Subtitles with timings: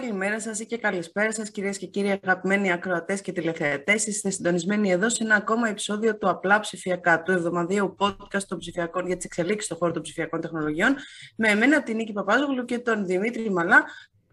[0.00, 4.06] Καλημέρα σας ή και καλησπέρα σας, κυρίες και κύριοι αγαπημένοι ακροατές και τηλεθεατές.
[4.06, 9.06] Είστε συντονισμένοι εδώ σε ένα ακόμα επεισόδιο του Απλά Ψηφιακά, του εβδομαδιαίου podcast των ψηφιακών
[9.06, 10.96] για τις εξελίξεις στον χώρο των ψηφιακών τεχνολογιών,
[11.36, 13.84] με εμένα την Νίκη Παπάζογλου και τον Δημήτρη Μαλά,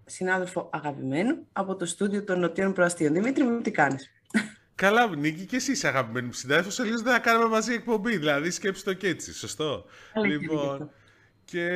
[0.06, 3.14] συνάδελφο αγαπημένου από το στούντιο των Νοτιών Προαστίων.
[3.14, 4.12] Δημήτρη, μου τι κάνεις;
[4.76, 6.74] Καλά, Νίκη, και εσύ αγαπημένοι μου συνάδελφος.
[6.74, 8.18] Σε λίγο δεν θα κάνουμε μαζί εκπομπή.
[8.18, 9.34] Δηλαδή, σκέψτε το και έτσι.
[9.34, 9.86] Σωστό.
[10.26, 10.92] λοιπόν,
[11.46, 11.68] και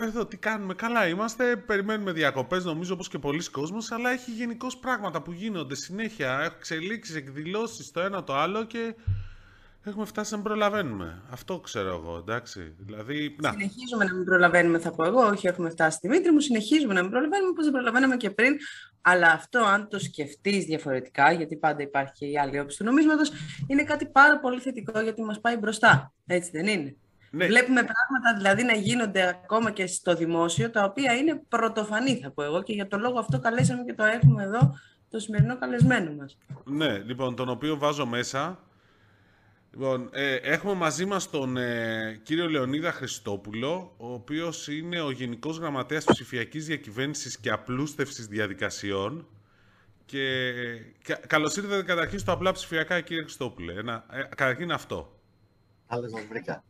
[0.00, 4.76] εδώ τι κάνουμε, καλά είμαστε, περιμένουμε διακοπές νομίζω όπως και πολλοί κόσμος, αλλά έχει γενικώς
[4.76, 8.94] πράγματα που γίνονται συνέχεια, έχουν εξελίξεις, εκδηλώσεις το ένα το άλλο και
[9.84, 11.22] έχουμε φτάσει να μην προλαβαίνουμε.
[11.30, 12.74] Αυτό ξέρω εγώ, εντάξει.
[12.78, 13.50] Δηλαδή, να.
[13.50, 17.02] Συνεχίζουμε να μην προλαβαίνουμε, θα πω εγώ, όχι έχουμε φτάσει στη Δημήτρη μου, συνεχίζουμε να
[17.02, 18.56] μην προλαβαίνουμε όπως δεν προλαβαίναμε και πριν,
[19.00, 23.32] αλλά αυτό αν το σκεφτείς διαφορετικά, γιατί πάντα υπάρχει και η άλλη όψη του νομίσματος,
[23.66, 26.96] είναι κάτι πάρα πολύ θετικό γιατί μας πάει μπροστά, έτσι δεν είναι;
[27.30, 27.46] Ναι.
[27.46, 32.42] Βλέπουμε πράγματα δηλαδή να γίνονται ακόμα και στο δημόσιο, τα οποία είναι πρωτοφανή θα πω
[32.42, 34.78] εγώ και για τον λόγο αυτό καλέσαμε και το έχουμε εδώ
[35.10, 36.38] το σημερινό καλεσμένο μας.
[36.64, 38.58] Ναι, λοιπόν, τον οποίο βάζω μέσα.
[39.72, 45.58] Λοιπόν, ε, έχουμε μαζί μας τον ε, κύριο Λεωνίδα Χριστόπουλο, ο οποίος είναι ο Γενικός
[45.58, 49.26] Γραμματέας Ψηφιακής Διακυβέρνησης και Απλούστευσης Διαδικασιών.
[50.04, 50.52] Και,
[51.02, 53.72] και καλώς ήρθατε καταρχήν στο Απλά Ψηφιακά, κύριε Χριστόπουλε.
[53.72, 55.20] Ένα, ε, καταρχήν αυτό.
[55.88, 56.64] Καλώς σας βρήκα.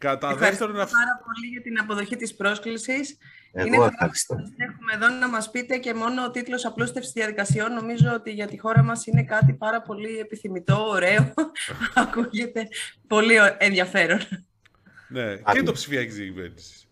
[0.00, 0.74] Κατά δεύτερον...
[0.74, 3.16] πάρα πολύ για την αποδοχή της πρόσκλησης.
[3.52, 4.34] Εγώ είναι ευχαριστώ.
[4.56, 7.72] Έχουμε εδώ να μας πείτε και μόνο ο τίτλος απλούστευσης διαδικασιών.
[7.72, 11.34] Νομίζω ότι για τη χώρα μας είναι κάτι πάρα πολύ επιθυμητό, ωραίο.
[11.94, 12.68] Ακούγεται
[13.06, 14.18] πολύ ενδιαφέρον.
[15.08, 16.88] Ναι, και το ψηφιακή διακυβέρνηση.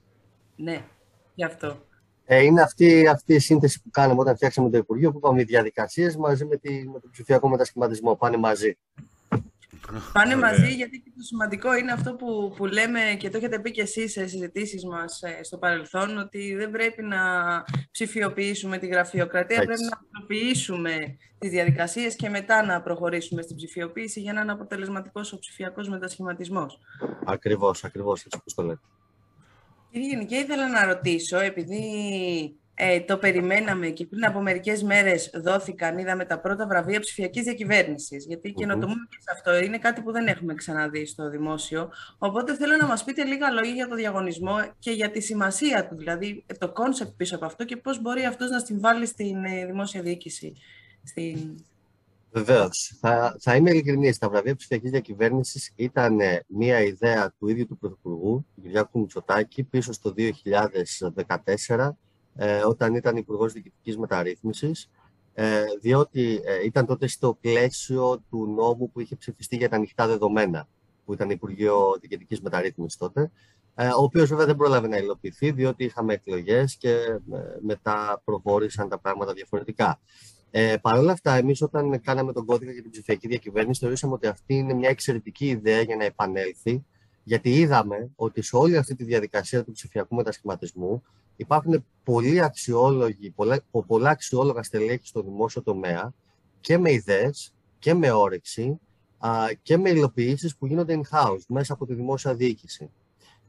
[0.56, 0.84] Ναι,
[1.34, 1.86] γι' αυτό.
[2.24, 5.44] Ε, είναι αυτή, αυτή η σύνθεση που κάναμε όταν φτιάξαμε το Υπουργείο, που είπαμε οι
[5.44, 8.16] διαδικασίες μαζί με, τη, με τον ψηφιακό μετασχηματισμό.
[8.16, 8.78] Πάνε μαζί.
[10.12, 13.70] Πάνε μαζί γιατί και το σημαντικό είναι αυτό που, που λέμε και το έχετε πει
[13.70, 17.18] και εσείς σε συζητήσεις μας ε, στο παρελθόν ότι δεν πρέπει να
[17.90, 24.32] ψηφιοποιήσουμε τη γραφειοκρατία, πρέπει να απλοποιήσουμε τις διαδικασίες και μετά να προχωρήσουμε στην ψηφιοποίηση για
[24.32, 26.78] να είναι αποτελεσματικός ο ψηφιακός μετασχηματισμός.
[27.24, 28.80] Ακριβώς, ακριβώς έτσι όπως το λέτε.
[29.90, 31.80] Κύριε και ήθελα να ρωτήσω, επειδή
[32.80, 38.26] ε, το περιμέναμε και πριν από μερικές μέρες δόθηκαν, είδαμε τα πρώτα βραβεία ψηφιακής διακυβέρνησης.
[38.26, 39.64] Γιατί καινοτομούμε και σε αυτό.
[39.64, 41.90] Είναι κάτι που δεν έχουμε ξαναδεί στο δημόσιο.
[42.18, 45.96] Οπότε θέλω να μας πείτε λίγα λόγια για το διαγωνισμό και για τη σημασία του,
[45.96, 50.02] δηλαδή το concept πίσω από αυτό και πώς μπορεί αυτός να συμβάλλει στην ε, δημόσια
[50.02, 50.52] διοίκηση.
[51.02, 51.54] Στην...
[52.30, 52.96] Βεβαίως.
[53.00, 54.18] Θα, θα είμαι ειλικρινής.
[54.18, 59.62] Τα βραβεία ψηφιακής διακυβέρνησης ήταν ε, μια ιδέα του ίδιου του Πρωθυπουργού, του Κυριάκου Μητσοτάκη,
[59.62, 61.90] πίσω στο 2014
[62.40, 64.90] ε, όταν ήταν Υπουργός Διοικητικής Μεταρρύθμισης,
[65.34, 70.06] ε, διότι ε, ήταν τότε στο πλαίσιο του νόμου που είχε ψηφιστεί για τα ανοιχτά
[70.06, 70.68] δεδομένα,
[71.04, 73.30] που ήταν Υπουργείο Διοικητικής Μεταρρύθμισης τότε,
[73.74, 77.20] ε, ο οποίος βέβαια δεν πρόλαβε να υλοποιηθεί, διότι είχαμε εκλογές και ε,
[77.60, 80.00] μετά προχώρησαν τα πράγματα διαφορετικά.
[80.50, 84.26] Ε, Παρ' όλα αυτά, εμείς όταν κάναμε τον κώδικα για την ψηφιακή διακυβέρνηση, θεωρήσαμε ότι
[84.26, 86.84] αυτή είναι μια εξαιρετική ιδέα για να επανέλθει,
[87.24, 91.02] γιατί είδαμε ότι σε όλη αυτή τη διαδικασία του ψηφιακού μετασχηματισμού
[91.38, 96.14] υπάρχουν πολλοί αξιόλογοι, πολλά, πολλά αξιόλογα στελέχη στο δημόσιο τομέα
[96.60, 98.80] και με ιδέες και με όρεξη
[99.18, 99.30] α,
[99.62, 102.90] και με υλοποιήσεις που γίνονται in-house μέσα από τη δημόσια διοίκηση.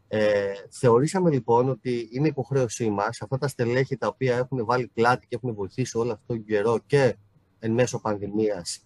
[0.08, 5.28] Ε, θεωρήσαμε λοιπόν ότι είναι υποχρέωσή μας αυτά τα στελέχη τα οποία έχουν βάλει πλάτη
[5.28, 7.16] και έχουν βοηθήσει όλο αυτό τον καιρό και
[7.60, 8.84] εν μέσω πανδημίας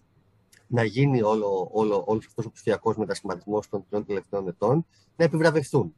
[0.66, 5.94] να γίνει όλο, όλο, όλος αυτός ο ψηφιακός μετασχηματισμός των τριών τελευταίων ετών, να επιβραβευτούν.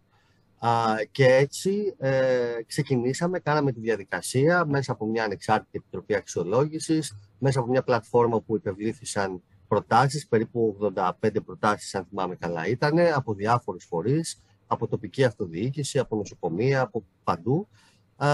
[0.58, 0.70] Α,
[1.10, 7.68] και έτσι ε, ξεκινήσαμε, κάναμε τη διαδικασία μέσα από μια ανεξάρτητη επιτροπή αξιολόγησης, μέσα από
[7.68, 11.12] μια πλατφόρμα που υπευλήθησαν προτάσεις, περίπου 85
[11.44, 17.68] προτάσεις αν θυμάμαι καλά ήταν, από διάφορους φορείς, από τοπική αυτοδιοίκηση, από νοσοκομεία, από παντού.
[18.16, 18.28] Α,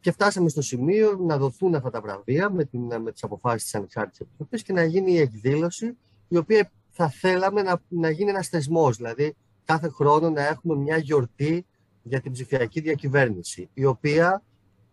[0.00, 3.74] και φτάσαμε στο σημείο να δοθούν αυτά τα βραβεία με, την, με τις αποφάσεις της
[3.74, 5.96] Ανεξάρτητης Επιτροπής και να γίνει η εκδήλωση
[6.28, 9.36] η οποία θα θέλαμε να, να γίνει ένας θεσμός, δηλαδή
[9.70, 11.66] κάθε χρόνο να έχουμε μια γιορτή
[12.02, 14.42] για την ψηφιακή διακυβέρνηση, η οποία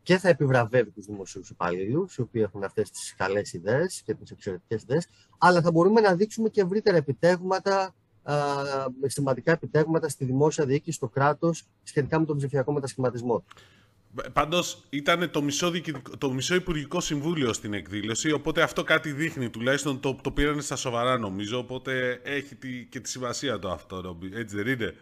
[0.04, 4.32] και θα επιβραβεύει τους δημοσίους υπαλλήλους, οι οποίοι έχουν αυτές τις καλές ιδέες και τις
[4.32, 5.08] εξαιρετικές ιδέες,
[5.38, 7.96] αλλά θα μπορούμε να δείξουμε και ευρύτερα επιτεύγματα,
[9.06, 13.44] σημαντικά επιτεύγματα στη δημόσια διοίκηση, στο κράτος, σχετικά με τον ψηφιακό μετασχηματισμό.
[14.34, 15.72] Πάντως ήταν το μισό,
[16.18, 19.50] το μισό Υπουργικό Συμβούλιο στην εκδήλωση, οπότε αυτό κάτι δείχνει.
[19.50, 21.58] Τουλάχιστον το, το πήραν στα σοβαρά νομίζω.
[21.58, 24.96] Οπότε έχει τη, και τη σημασία το αυτό, έτσι δεν είναι;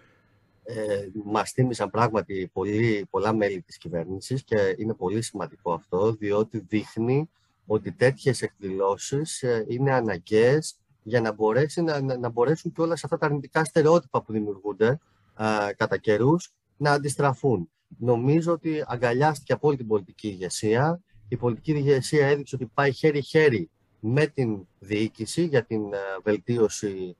[0.63, 6.65] Ε, μας θύμισαν πράγματι πολύ, πολλά μέλη της κυβέρνησης και είναι πολύ σημαντικό αυτό, διότι
[6.67, 7.29] δείχνει
[7.65, 13.17] ότι τέτοιες εκδηλώσεις ε, είναι αναγκαίες για να, μπορέσει, να, να μπορέσουν και όλα αυτά
[13.17, 14.99] τα αρνητικά στερεότυπα που δημιουργούνται
[15.37, 21.71] ε, κατά καιρούς να αντιστραφούν νομίζω ότι αγκαλιάστηκε από όλη την πολιτική ηγεσία η πολιτική
[21.71, 23.69] ηγεσία έδειξε ότι πάει χέρι-χέρι
[23.99, 27.15] με την διοίκηση για την ε, βελτίωση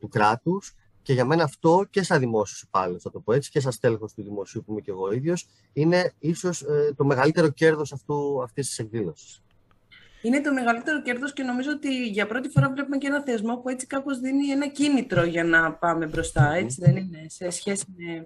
[0.00, 3.60] του κράτους και για μένα αυτό και σαν δημόσιος υπάλληλος, θα το πω έτσι, και
[3.60, 7.92] σαν τέλεχο του δημοσίου που είμαι και εγώ ίδιος, είναι ίσως ε, το μεγαλύτερο κέρδος
[8.42, 9.42] αυτής της εκδήλωσης.
[10.24, 13.68] Είναι το μεγαλύτερο κέρδος και νομίζω ότι για πρώτη φορά βλέπουμε και ένα θεσμό που
[13.68, 18.24] έτσι κάπως δίνει ένα κίνητρο για να πάμε μπροστά, έτσι δεν είναι, σε σχέση με...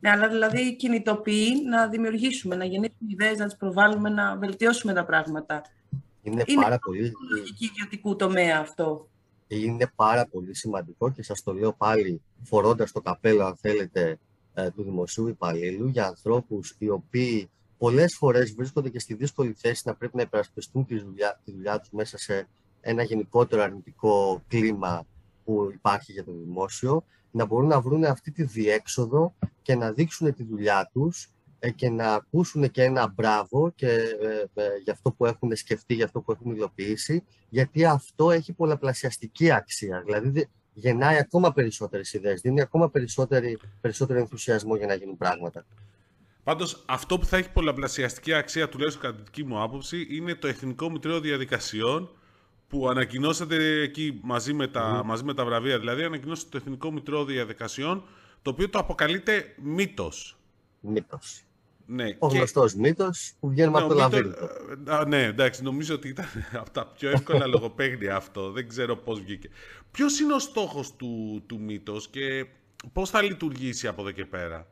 [0.00, 5.04] Ναι, αλλά δηλαδή κινητοποιεί να δημιουργήσουμε, να γεννήσουμε ιδέες, να τις προβάλλουμε, να βελτιώσουμε τα
[5.04, 5.62] πράγματα.
[6.22, 7.12] Είναι, είναι πάρα πολύ...
[7.30, 9.08] λογική ιδιωτικού τομέα αυτό.
[9.46, 14.18] Είναι πάρα πολύ σημαντικό και σας το λέω πάλι φορώντας το καπέλο, αν θέλετε,
[14.54, 19.82] ε, του δημοσίου υπαλλήλου για ανθρώπους οι οποίοι πολλές φορές βρίσκονται και στη δύσκολη θέση
[19.84, 22.48] να πρέπει να υπερασπιστούν τη δουλειά, τη δουλειά τους μέσα σε
[22.80, 25.06] ένα γενικότερο αρνητικό κλίμα
[25.44, 30.34] που υπάρχει για το δημόσιο, να μπορούν να βρουν αυτή τη διέξοδο και να δείξουν
[30.34, 35.12] τη δουλειά τους ε, και να ακούσουν και ένα μπράβο και, ε, ε, για αυτό
[35.12, 40.02] που έχουν σκεφτεί, για αυτό που έχουν υλοποιήσει, γιατί αυτό έχει πολλαπλασιαστική αξία.
[40.04, 42.90] Δηλαδή γεννάει ακόμα περισσότερες ιδέες, δίνει ακόμα
[43.80, 45.66] περισσότερο ενθουσιασμό για να γίνουν πράγματα.
[46.48, 50.46] Πάντως, αυτό που θα έχει πολλαπλασιαστική αξία, τουλάχιστον κατά τη δική μου άποψη, είναι το
[50.46, 52.10] Εθνικό Μητρό Διαδικασιών
[52.68, 55.78] που ανακοινώσατε εκεί μαζί με τα, μαζί με τα βραβεία.
[55.78, 58.04] Δηλαδή, ανακοινώσατε το Εθνικό Μητρό Διαδικασιών,
[58.42, 60.38] το οποίο το αποκαλείται μύτος.
[60.80, 61.42] Μύτος.
[61.86, 62.36] Ναι, ο και...
[62.36, 64.48] γνωστός μύτος που βγαίνει ναι, από το λαβύρινθο.
[65.06, 66.26] Ναι, εντάξει, νομίζω ότι ήταν
[66.60, 68.50] από τα πιο εύκολα λογοπαίγνια αυτό.
[68.50, 69.48] Δεν ξέρω πώς βγήκε.
[69.90, 72.46] Ποιος είναι ο στόχος του, του μύτος και
[72.92, 74.66] πώς θα λειτουργήσει από εδώ και πέρα;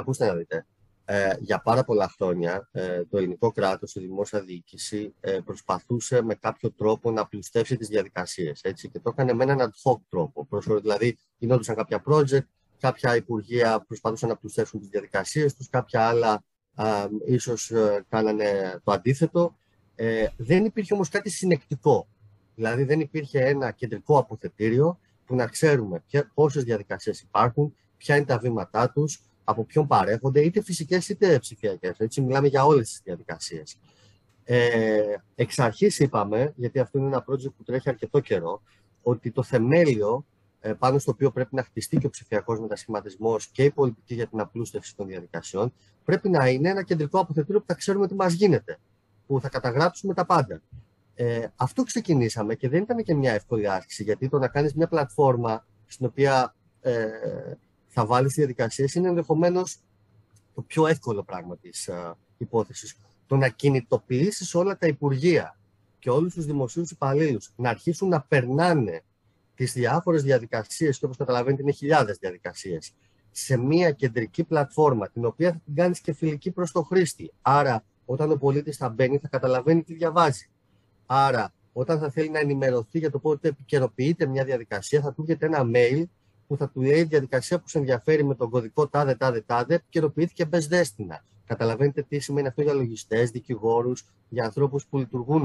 [0.00, 0.66] Ακούστε να δείτε.
[1.04, 6.34] Ε, για πάρα πολλά χρόνια ε, το ελληνικό κράτος, η δημόσια διοίκηση ε, προσπαθούσε με
[6.34, 10.46] κάποιο τρόπο να πλουστεύσει τις διαδικασίες έτσι, και το έκανε με έναν ad hoc τρόπο.
[10.46, 12.46] Προσφορά, δηλαδή γινόντουσαν κάποια project,
[12.80, 16.44] κάποια υπουργεία προσπαθούσαν να πλουστεύσουν τις διαδικασίες τους, κάποια άλλα
[16.74, 19.56] α, ίσως ε, κάνανε το αντίθετο.
[19.94, 22.08] Ε, δεν υπήρχε όμως κάτι συνεκτικό.
[22.54, 26.02] Δηλαδή δεν υπήρχε ένα κεντρικό αποθετήριο που να ξέρουμε
[26.34, 31.98] πόσες διαδικασίες υπάρχουν, ποια είναι τα βήματά τους, από ποιον παρέχονται, είτε φυσικές είτε ψηφιακές.
[31.98, 33.78] Έτσι, μιλάμε για όλες τις διαδικασίες.
[34.44, 38.62] Ε, εξ αρχής είπαμε, γιατί αυτό είναι ένα project που τρέχει αρκετό καιρό,
[39.02, 40.26] ότι το θεμέλιο
[40.60, 44.26] ε, πάνω στο οποίο πρέπει να χτιστεί και ο ψηφιακός μετασχηματισμός και η πολιτική για
[44.26, 45.72] την απλούστευση των διαδικασιών,
[46.04, 48.78] πρέπει να είναι ένα κεντρικό αποθετήριο που θα ξέρουμε τι μας γίνεται,
[49.26, 50.62] που θα καταγράψουμε τα πάντα.
[51.14, 54.88] Ε, αυτό ξεκινήσαμε και δεν ήταν και μια εύκολη άσκηση, γιατί το να κάνεις μια
[54.88, 57.06] πλατφόρμα στην οποία ε,
[57.92, 59.78] θα βάλεις διαδικασίες είναι ενδεχομένως
[60.54, 61.90] το πιο εύκολο πράγμα της
[62.38, 62.96] υπόθεσης.
[63.26, 65.58] Το να κινητοποιήσεις όλα τα υπουργεία
[65.98, 69.02] και όλους τους δημοσίους υπαλλήλους να αρχίσουν να περνάνε
[69.54, 72.92] τις διάφορες διαδικασίες, και όπως καταλαβαίνετε είναι χιλιάδες διαδικασίες,
[73.30, 77.32] σε μια κεντρική πλατφόρμα, την οποία θα την κάνεις και φιλική προς το χρήστη.
[77.42, 80.50] Άρα, όταν ο πολίτης θα μπαίνει, θα καταλαβαίνει τι διαβάζει.
[81.06, 85.46] Άρα, όταν θα θέλει να ενημερωθεί για το πότε επικαιροποιείται μια διαδικασία, θα του έρχεται
[85.46, 86.04] ένα mail
[86.50, 90.44] που θα του λέει διαδικασία που σε ενδιαφέρει με τον κωδικό τάδε, τάδε, τάδε, επικαιροποιήθηκε
[90.44, 91.24] μπες δέστηνα.
[91.46, 95.42] Καταλαβαίνετε τι σημαίνει αυτό για λογιστές, δικηγόρους, για ανθρώπους που λειτουργούν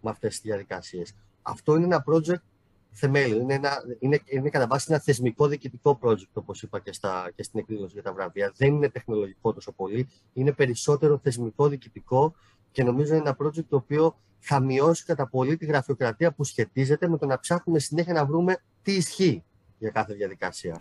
[0.00, 1.14] με αυτές τις διαδικασίες.
[1.42, 2.42] Αυτό είναι ένα project
[2.90, 3.40] θεμέλιο.
[3.40, 7.42] Είναι, ένα, είναι, είναι κατά βάση ένα θεσμικό διοικητικό project, όπως είπα και, στα, και
[7.42, 8.52] στην εκδήλωση για τα βραβεία.
[8.56, 10.08] Δεν είναι τεχνολογικό τόσο πολύ.
[10.32, 12.34] Είναι περισσότερο θεσμικό διοικητικό
[12.72, 17.08] και νομίζω είναι ένα project το οποίο θα μειώσει κατά πολύ τη γραφειοκρατία που σχετίζεται
[17.08, 19.42] με το να ψάχνουμε συνέχεια να βρούμε τι ισχύει
[19.78, 20.76] για κάθε διαδικασία.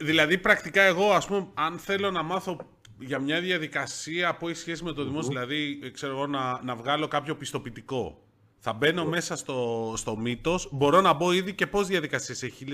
[0.00, 2.58] Δηλαδή, πρακτικά εγώ, ας πούμε, αν θέλω να μάθω
[2.98, 7.08] για μια διαδικασία που έχει σχέση με το δημόσιο, δηλαδή, ξέρω εγώ, να, να βγάλω
[7.08, 8.26] κάποιο πιστοποιητικό,
[8.58, 12.64] θα μπαινω μέσα στο, στο μύτος, μπορώ να μπω ήδη και πόσες διαδικασίες έχει,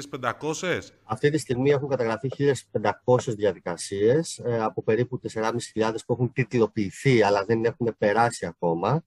[0.40, 0.80] 1500?
[1.04, 2.30] Αυτή τη στιγμή έχουν καταγραφεί
[3.04, 9.04] 1500 διαδικασίες ε, από περίπου 4.500 που έχουν τίτλοποιηθεί αλλά δεν έχουν περάσει ακόμα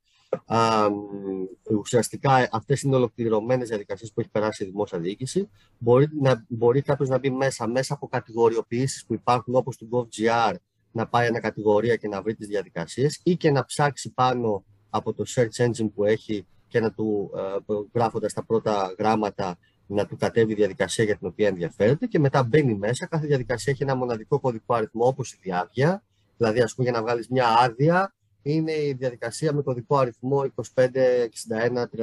[1.79, 5.49] ουσιαστικά αυτές είναι ολοκληρωμένες διαδικασίες που έχει περάσει η δημόσια διοίκηση.
[5.77, 10.53] Μπορεί, να, μπορεί κάποιος να μπει μέσα, μέσα από κατηγοριοποιήσεις που υπάρχουν όπως του GovGR,
[10.91, 15.13] να πάει ένα κατηγορία και να βρει τις διαδικασίες ή και να ψάξει πάνω από
[15.13, 20.17] το search engine που έχει και να του ε, γράφοντας τα πρώτα γράμματα να του
[20.17, 23.05] κατέβει η διαδικασία για την οποία ενδιαφέρεται και μετά μπαίνει μέσα.
[23.05, 26.03] Κάθε διαδικασία έχει ένα μοναδικό κωδικό αριθμό όπως η διάρκεια.
[26.37, 28.15] Δηλαδή, ας πούμε, για να βγάλεις μια άδεια
[28.53, 30.45] είναι η διαδικασία με κωδικό αριθμό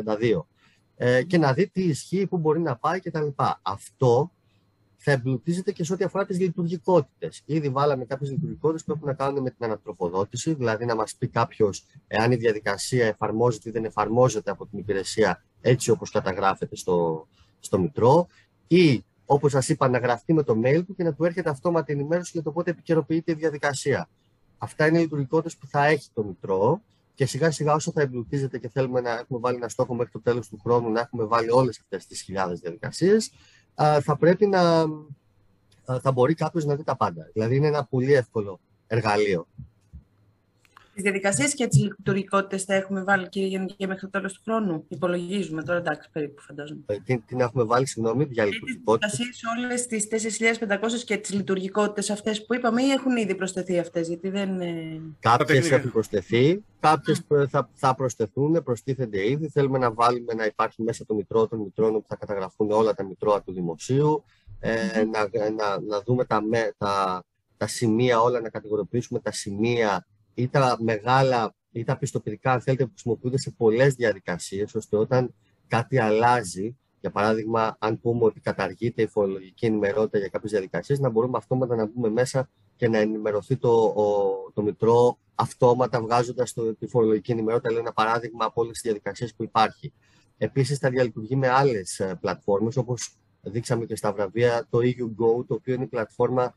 [0.08, 0.42] 256132
[0.96, 3.28] ε, και να δει τι ισχύει, πού μπορεί να πάει κτλ.
[3.62, 4.32] Αυτό
[4.96, 7.42] θα εμπλουτίζεται και σε ό,τι αφορά τις λειτουργικότητες.
[7.44, 11.28] Ήδη βάλαμε κάποιες λειτουργικότητες που έχουν να κάνουν με την ανατροφοδότηση, δηλαδή να μας πει
[11.28, 17.26] κάποιος εάν η διαδικασία εφαρμόζεται ή δεν εφαρμόζεται από την υπηρεσία έτσι όπως καταγράφεται στο,
[17.58, 18.26] στο Μητρό,
[18.66, 21.92] ή όπως σας είπα, να γραφτεί με το mail του και να του έρχεται αυτόματη
[21.92, 24.08] ενημέρωση για το πότε επικαιροποιείται η διαδικασία.
[24.62, 26.82] Αυτά είναι οι λειτουργικότητες που θα έχει το Μητρό
[27.14, 30.20] και σιγά σιγά όσο θα εμπλουτίζεται και θέλουμε να έχουμε βάλει ένα στόχο μέχρι το
[30.20, 33.32] τέλος του χρόνου να έχουμε βάλει όλες αυτές τις χιλιάδες διαδικασίες,
[34.02, 34.84] θα πρέπει να
[36.00, 37.30] θα μπορεί κάποιος να δει τα πάντα.
[37.32, 39.46] Δηλαδή είναι ένα πολύ εύκολο εργαλείο.
[40.94, 44.84] Τις διαδικασίες και τις λειτουργικότητες θα έχουμε βάλει, κύριε Γενική, μέχρι το τέλος του χρόνου.
[44.88, 46.80] Υπολογίζουμε τώρα, εντάξει, περίπου φαντάζομαι.
[46.86, 49.06] Ε, τι, τι να έχουμε βάλει, συγγνώμη, για λειτουργικότητε.
[49.06, 50.58] Τις διαδικασίες όλες τις
[50.98, 54.50] 4.500 και τις λειτουργικότητες αυτές που είπαμε, ή έχουν ήδη προσθεθεί αυτές, γιατί δεν.
[55.20, 59.48] Κάποιες έχουν προσθεθεί, κάποιες θα, θα προσθεθούν, προστίθενται ήδη.
[59.48, 63.04] Θέλουμε να βάλουμε να υπάρχει μέσα το μητρό των μητρών που θα καταγραφούν όλα τα
[63.04, 64.24] μητρώα του δημοσίου.
[64.60, 66.42] Ε, να, να, να δούμε τα,
[66.78, 67.24] τα,
[67.56, 72.84] τα σημεία όλα, να κατηγοροποιήσουμε τα σημεία ή τα μεγάλα ή τα πιστοποιητικά, αν θέλετε,
[72.84, 75.34] που χρησιμοποιούνται σε πολλές διαδικασίες, ώστε όταν
[75.66, 81.10] κάτι αλλάζει, για παράδειγμα, αν πούμε ότι καταργείται η φορολογική ενημερότητα για κάποιες διαδικασίες, να
[81.10, 86.86] μπορούμε αυτόματα να μπούμε μέσα και να ενημερωθεί το, ο, το Μητρό αυτόματα βγάζοντας τη
[86.86, 89.92] φορολογική ενημερότητα, λέω ένα παράδειγμα από όλες τις διαδικασίες που υπάρχει.
[90.38, 95.54] Επίσης, θα διαλειτουργεί με άλλες πλατφόρμες, όπως δείξαμε και στα βραβεία, το EU Go, το
[95.54, 96.54] οποίο είναι η πλατφόρμα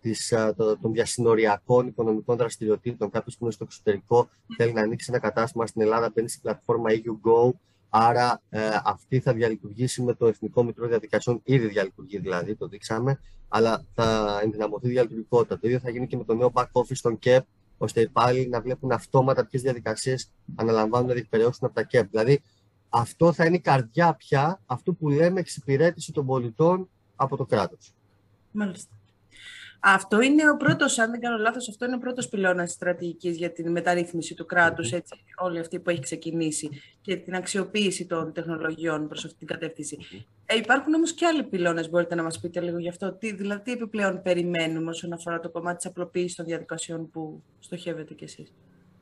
[0.00, 3.10] της, των διασυνοριακών οικονομικών δραστηριοτήτων.
[3.10, 6.90] Κάποιος που είναι στο εξωτερικό θέλει να ανοίξει ένα κατάστημα στην Ελλάδα, μπαίνει στην πλατφόρμα
[6.90, 7.50] EU Go.
[7.88, 13.20] Άρα ε, αυτή θα διαλειτουργήσει με το Εθνικό Μητρό Διαδικασιών, ήδη διαλειτουργεί δηλαδή, το δείξαμε,
[13.48, 15.58] αλλά θα ενδυναμωθεί η διαλειτουργικότητα.
[15.58, 17.44] Το ίδιο θα γίνει και με το νέο back office των ΚΕΠ,
[17.78, 22.10] ώστε οι υπάλληλοι να βλέπουν αυτόματα ποιες διαδικασίες αναλαμβάνουν να διεκπαιρεώσουν από τα ΚΕΠ.
[22.10, 22.42] Δηλαδή,
[22.88, 27.92] αυτό θα είναι η καρδιά πια αυτού που λέμε εξυπηρέτηση των πολιτών από το κράτος.
[28.50, 28.99] Μάλιστα.
[29.80, 33.36] Αυτό είναι ο πρώτος, αν δεν κάνω λάθος, αυτό είναι ο πρώτος πυλώνας τη στρατηγικής
[33.36, 34.92] για την μεταρρύθμιση του κράτους,
[35.38, 36.68] όλη αυτή που έχει ξεκινήσει
[37.00, 39.98] και την αξιοποίηση των τεχνολογιών προς αυτή την κατεύθυνση.
[40.46, 43.12] Ε, υπάρχουν όμως και άλλοι πυλώνες, μπορείτε να μας πείτε λίγο γι' αυτό.
[43.12, 48.14] Τι, δηλαδή, τι επιπλέον περιμένουμε όσον αφορά το κομμάτι της απλοποίησης των διαδικασιών που στοχεύετε
[48.14, 48.52] κι εσείς;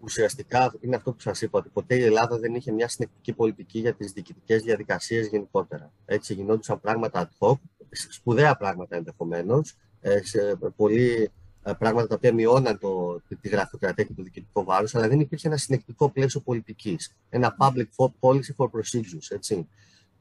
[0.01, 3.79] Ουσιαστικά είναι αυτό που σας είπα, ότι ποτέ η Ελλάδα δεν είχε μια συνεκτική πολιτική
[3.79, 5.93] για τις διοικητικές διαδικασίες γενικότερα.
[6.05, 7.57] Έτσι γινόντουσαν πράγματα ad hoc,
[7.91, 9.88] σπουδαία πράγματα ενδεχομένως, ε,
[10.23, 11.31] σε πολύ
[11.63, 15.49] ε, πράγματα τα οποία μειώναν το, τη γραφειοκρατία και το διοικητικό βάρος, αλλά δεν υπήρχε
[15.49, 17.17] ένα συνεκτικό πλαίσιο πολιτικής.
[17.29, 19.29] Ένα public policy for procedures.
[19.29, 19.69] Έτσι.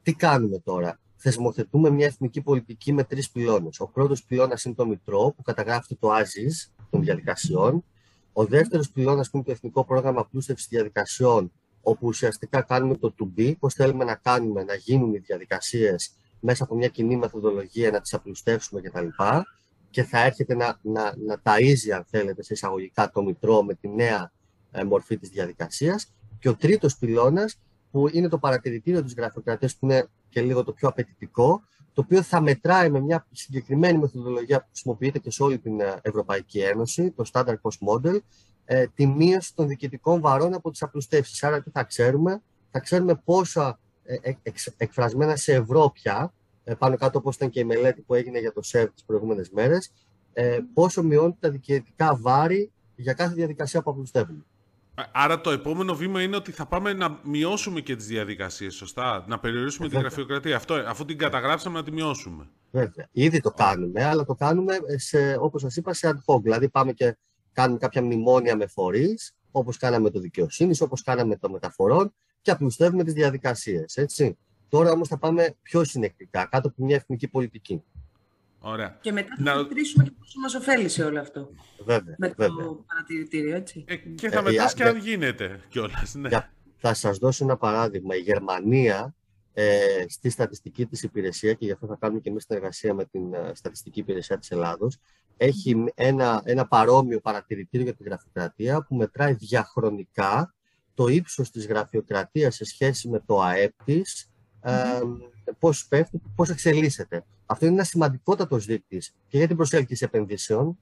[0.02, 3.80] Τι κάνουμε τώρα; Θεσμοθετούμε μια εθνική πολιτική με τρεις πυλώνες.
[3.80, 7.84] Ο πρώτος πυλώνας είναι το Μητρό, που καταγράφει το ΆΖΙΣ των διαδικασιών.
[8.32, 13.54] Ο δεύτερος πυλώνας είναι το Εθνικό Πρόγραμμα Πλούστευση Διαδικασιών, όπου ουσιαστικά κάνουμε το to be,
[13.58, 18.14] πώς θέλουμε να κάνουμε να γίνουν οι διαδικασίες μέσα από μια κοινή μεθοδολογία, να τις
[18.14, 19.06] απλουστεύσουμε κτλ
[19.90, 23.88] και θα έρχεται να, να, να ταΐζει, αν θέλετε, σε εισαγωγικά το Μητρό με τη
[23.88, 24.32] νέα
[24.70, 26.12] ε, μορφή της διαδικασίας.
[26.38, 27.58] Και ο τρίτος πυλώνας,
[27.90, 32.22] που είναι το παρατηρητήριο της γραφειοκρατίας, που είναι και λίγο το πιο απαιτητικό, το οποίο
[32.22, 37.10] θα μετράει με μια συγκεκριμένη μεθοδολογία που χρησιμοποιείται και σε όλη την ε, Ευρωπαϊκή Ένωση,
[37.10, 38.18] το Standard Cost Model,
[38.64, 41.42] ε, τη μείωση των διοικητικών βαρών από τις απλουστεύσεις.
[41.42, 44.32] Άρα τι θα ξέρουμε, θα ξέρουμε πόσα ε,
[44.76, 46.37] εκφρασμένα σε ευρώ πια ε,
[46.74, 49.92] πάνω κάτω όπως ήταν και η μελέτη που έγινε για το ΣΕΒ τις προηγούμενες μέρες,
[50.32, 54.44] ε, πόσο μειώνει τα διοικητικά βάρη για κάθε διαδικασία που απλουστεύουμε.
[55.12, 59.38] Άρα το επόμενο βήμα είναι ότι θα πάμε να μειώσουμε και τις διαδικασίες, σωστά, να
[59.38, 60.56] περιορίσουμε ε, την γραφειοκρατία.
[60.56, 62.48] Αυτό, αφού την καταγράψαμε να τη μειώσουμε.
[62.70, 63.08] Βέβαια.
[63.12, 66.42] Ήδη το κάνουμε, αλλά το κάνουμε, σε, όπως σας είπα, σε ad hoc.
[66.42, 67.16] Δηλαδή πάμε και
[67.52, 73.04] κάνουμε κάποια μνημόνια με φορείς, όπως κάναμε το δικαιοσύνης, όπως κάναμε το μεταφορών και απλουστεύουμε
[73.04, 74.38] τις διαδικασίες, έτσι.
[74.68, 77.82] Τώρα όμως θα πάμε πιο συνεκτικά, κάτω από μια εθνική πολιτική.
[78.60, 78.98] Ωραία.
[79.00, 79.56] Και μετά θα να...
[79.56, 81.50] μετρήσουμε και πόσο μας ωφέλησε όλο αυτό.
[81.84, 82.14] Βέβαια.
[82.18, 82.64] Με βέβαια.
[82.64, 83.84] το παρατηρητήριο, έτσι.
[83.88, 86.14] Ε, και θα ε, μετράς και αν γίνεται κιόλας.
[86.14, 86.28] Ναι.
[86.76, 88.16] θα σας δώσω ένα παράδειγμα.
[88.16, 89.14] Η Γερμανία
[89.60, 93.34] ε, στη στατιστική της υπηρεσία, και γι' αυτό θα κάνουμε και εμείς συνεργασία με την
[93.34, 94.98] ε, στατιστική υπηρεσία της Ελλάδος,
[95.36, 100.54] έχει ένα, ένα παρόμοιο παρατηρητήριο για τη γραφειοκρατία που μετράει διαχρονικά
[100.94, 105.00] το ύψος της γραφειοκρατίας σε σχέση με το ΑΕΠ της ε,
[105.58, 107.24] πώς πέφτει, πώς εξελίσσεται.
[107.46, 110.78] Αυτό είναι ένα σημαντικότατος δείκτης και για την προσέλκυση επενδύσεων,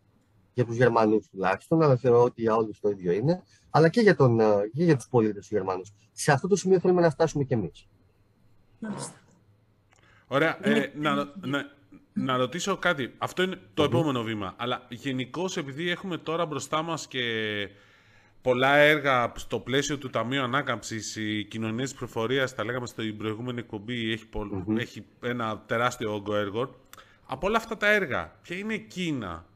[0.54, 4.16] για τους Γερμανούς τουλάχιστον, αλλά θεωρώ ότι για όλους το ίδιο είναι, αλλά και για,
[4.16, 5.92] τον, ε, και για τους πολίτες τους Γερμανούς.
[6.12, 7.86] Σε αυτό το σημείο θέλουμε να φτάσουμε κι εμείς.
[10.26, 10.66] Ωραία.
[10.66, 11.76] Ε, να, να,
[12.12, 13.14] να ρωτήσω κάτι.
[13.18, 14.54] Αυτό είναι το επόμενο βήμα.
[14.56, 17.20] Αλλά γενικώς επειδή έχουμε τώρα μπροστά μας και
[18.42, 23.58] πολλά έργα στο πλαίσιο του Ταμείου Ανάκαμψης, η κοινωνία της προφορίας, τα λέγαμε στην προηγούμενη
[23.58, 24.28] εκπομπή, έχει,
[24.78, 26.74] έχει ένα τεράστιο όγκο έργων.
[27.26, 29.46] Από όλα αυτά τα έργα, ποια είναι εκείνα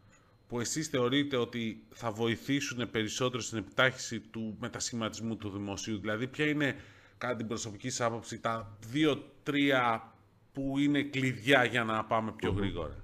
[0.49, 6.47] που εσείς θεωρείτε ότι θα βοηθήσουν περισσότερο στην επιτάχυση του μετασχηματισμού του δημοσίου; Δηλαδή, ποια
[6.47, 6.77] είναι,
[7.19, 10.13] κατά την προσωπική σας άποψη, τα δύο-τρία
[10.53, 12.95] που είναι κλειδιά για να πάμε πιο γρήγορα;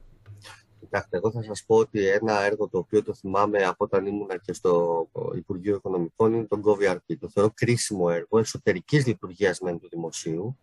[0.87, 4.29] Κοιτάξτε, εγώ θα σας πω ότι ένα έργο το οποίο το θυμάμαι από όταν ήμουν
[4.43, 7.17] και στο Υπουργείο Οικονομικών είναι το GovRP.
[7.21, 10.59] Το θεωρώ κρίσιμο έργο εσωτερικής λειτουργίας μεν του δημοσίου,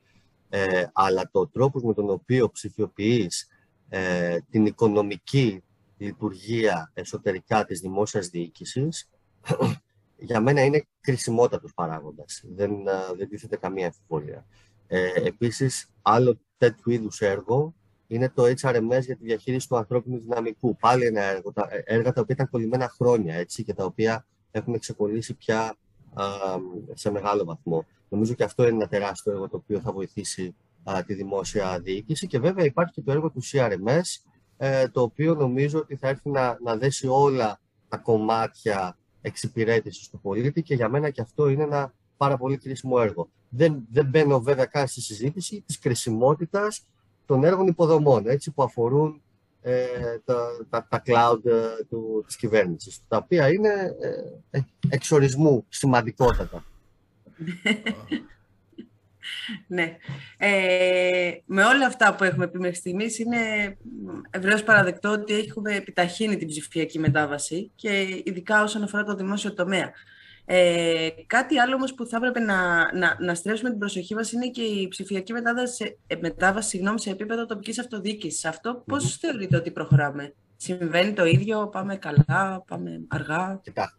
[0.50, 3.48] ε, αλλά το τρόπος με τον οποίο ψηφιοποιείς
[3.90, 5.64] ε, την οικονομική
[5.98, 9.10] λειτουργία εσωτερικά της δημόσιας διοίκησης,
[10.30, 12.44] για μένα είναι κρισιμότατος παράγοντας.
[12.56, 12.72] Δεν,
[13.18, 14.46] δεν τίθεται καμία αμφιβολία.
[14.88, 17.74] Ε, επίσης, άλλο τέτοιου είδους έργο
[18.08, 20.78] είναι το HRMS για τη διαχείριση του ανθρώπινου δυναμικού.
[20.78, 24.26] Πάλι ένα έργο, τα, ε, έργα τα οποία ήταν κολλημένα χρόνια έτσι, και τα οποία
[24.52, 25.76] έχουν ξεκολλήσει πια
[26.14, 26.26] α,
[26.94, 27.86] σε μεγάλο βαθμό.
[28.10, 32.28] Νομίζω και αυτό είναι ένα τεράστιο έργο το οποίο θα βοηθήσει α, τη δημόσια διοίκηση.
[32.28, 34.02] Και βέβαια υπάρχει και το έργο του CRMS,
[34.58, 40.20] ε, το οποίο νομίζω ότι θα έρθει να, να δέσει όλα τα κομμάτια εξυπηρέτησης του
[40.20, 43.30] πολίτη και για μένα και αυτό είναι ένα πάρα πολύ κρίσιμο έργο.
[43.50, 46.86] Δεν, δεν μπαίνω βέβαια καν στη συζήτηση της κρισιμότητας
[47.26, 49.22] των έργων υποδομών, έτσι, που αφορούν
[49.62, 49.86] ε,
[50.26, 50.36] τα,
[50.70, 53.96] τα, τα cloud ε, του, της κυβέρνησης, τα οποία είναι
[54.52, 56.64] ε, εξορισμού σημαντικότατα.
[59.68, 59.98] ναι.
[60.38, 63.38] Ε, με όλα αυτά που έχουμε πει μέχρι στιγμής, είναι
[64.30, 69.92] ευρέως παραδεκτό ότι έχουμε επιταχύνει την ψηφιακή μετάβαση και ειδικά όσον αφορά το δημόσιο τομέα.
[70.46, 72.58] Ε, κάτι άλλο όμως που θα έπρεπε να,
[72.98, 77.10] να, να στρέψουμε την προσοχή μας είναι και η ψηφιακή μετάβαση, ε, μετάβαση συγγνώμη, σε
[77.10, 78.46] επίπεδο τοπικής αυτοδιοίκησης.
[78.46, 83.98] Αυτό πώς θεωρείτε ότι προχωράμε; Συμβαίνει το ίδιο, πάμε καλά, πάμε αργά; Κοιτά,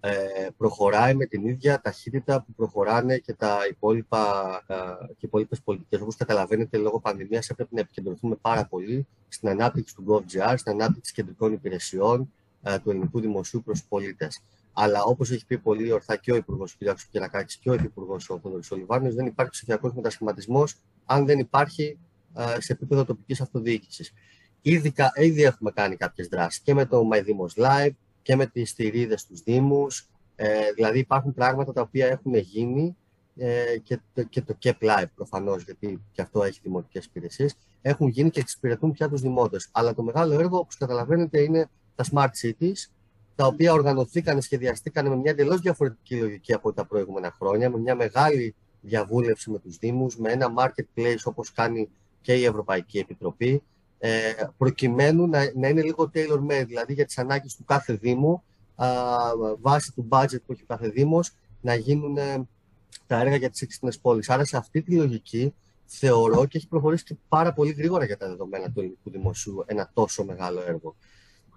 [0.00, 4.74] ε, προχωράει με την ίδια ταχύτητα που προχωράνε και τα υπόλοιπα, ε,
[5.06, 6.00] και υπόλοιπες πολιτικές.
[6.00, 11.12] Όπως καταλαβαίνετε, λόγω πανδημίας έπρεπε να επικεντρωθούμε πάρα πολύ στην ανάπτυξη του GovGR, στην ανάπτυξη
[11.12, 12.32] κεντρικών υπηρεσιών
[12.62, 14.42] ε, του ελληνικού δημοσίου προς τους πολίτες.
[14.78, 16.84] Αλλά όπως έχει πει πολύ ορθά και ο Υπουργός κ.
[17.10, 21.98] Κυρακάκη και ο Υπουργό ο Θόδωρο Ολιβάνο, δεν υπάρχει ψηφιακός μετασχηματισμός αν δεν υπάρχει
[22.58, 24.12] σε επίπεδο τοπικής αυτοδιοίκησης.
[24.62, 28.70] Ήδη, ήδη έχουμε κάνει κάποιες δράσεις και με το My Demos Live και με τις
[28.70, 30.08] στηρίδε στους Δήμους.
[30.36, 32.96] Ε, δηλαδή υπάρχουν πράγματα τα οποία έχουν γίνει
[33.36, 38.08] ε, και, το, και το KEP Live προφανώς, γιατί και αυτό έχει δημοτικές υπηρεσίες, έχουν
[38.08, 39.68] γίνει και εξυπηρετούν πια τους δημότες.
[39.72, 42.90] Αλλά το μεγάλο έργο, όπως καταλαβαίνετε, είναι τα Smart Cities,
[43.36, 47.94] τα οποία οργανωθήκαν, σχεδιαστήκαν με μια εντελώς διαφορετική λογική από τα προηγούμενα χρόνια, με μια
[47.94, 51.88] μεγάλη διαβούλευση με τους Δήμους, με ένα marketplace όπως κάνει
[52.20, 53.62] και η Ευρωπαϊκή Επιτροπή,
[53.98, 54.10] ε,
[54.58, 58.42] προκειμένου να, να είναι λίγο tailor-made, δηλαδή για τις ανάγκες του κάθε Δήμου,
[58.74, 58.86] α,
[59.60, 62.48] βάσει του budget που έχει ο κάθε Δήμος, να γίνουν ε,
[63.06, 64.30] τα έργα για τις έξυπνες πόλεις.
[64.30, 65.54] Άρα σε αυτή τη λογική
[65.86, 69.90] θεωρώ και έχει προχωρήσει και πάρα πολύ γρήγορα για τα δεδομένα του ελληνικού δημοσίου ένα
[69.94, 70.94] τόσο μεγάλο έργο.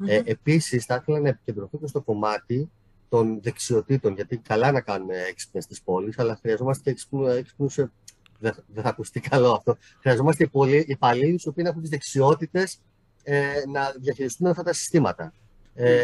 [0.06, 2.70] Ε, Επίσης, θα ήθελα να επικεντρωθώ και στο κομμάτι
[3.10, 7.00] των δεξιοτήτων, γιατί καλά να κάνουμε έξυπνες τις πόλεις, αλλά χρειαζόμαστε και
[7.38, 7.76] έξυπνους.
[8.40, 9.78] Δεν, δεν θα ακουστεί καλό αυτό.
[10.02, 10.50] Χρειαζόμαστε
[10.86, 12.82] υπαλλήλους οι οποίοι έχουν τις δεξιότητες
[13.24, 15.34] ε, να διαχειριστούν αυτά τα συστήματα.
[15.74, 16.00] Ε,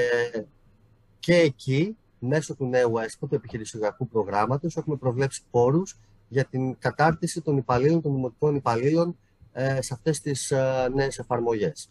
[1.20, 7.42] και εκεί, μέσω του νέου ΕΣΚΟ, του επιχειρησιακού προγράμματος, έχουμε προβλέψει πόρους για την κατάρτιση
[7.42, 9.18] των υπαλλήλων, των δημοτικών υπαλλήλων
[9.54, 11.90] ε, σε αυτές τις ε, νέες εφαρμογές.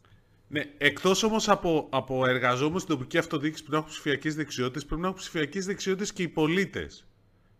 [0.54, 5.00] Ναι, εκτός όμως από, από εργαζόμενους στην τοπική αυτοδιοίκηση που να έχουν ψηφιακές δεξιότητες, πρέπει
[5.00, 7.06] να έχουν ψηφιακές δεξιότητες και οι πολίτες.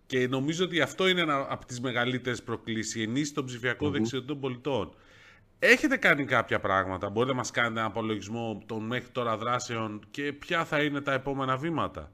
[0.07, 3.92] Και νομίζω ότι αυτό είναι ένα από τις μεγαλύτερες προκλήσεις, η ενίσχυση των ψηφιακών mm-hmm.
[3.92, 4.94] δεξιοτήτων πολιτών.
[5.59, 10.33] Έχετε κάνει κάποια πράγματα, μπορείτε να μας κάνετε ένα απολογισμό των μέχρι τώρα δράσεων και
[10.33, 12.11] ποια θα είναι τα επόμενα βήματα;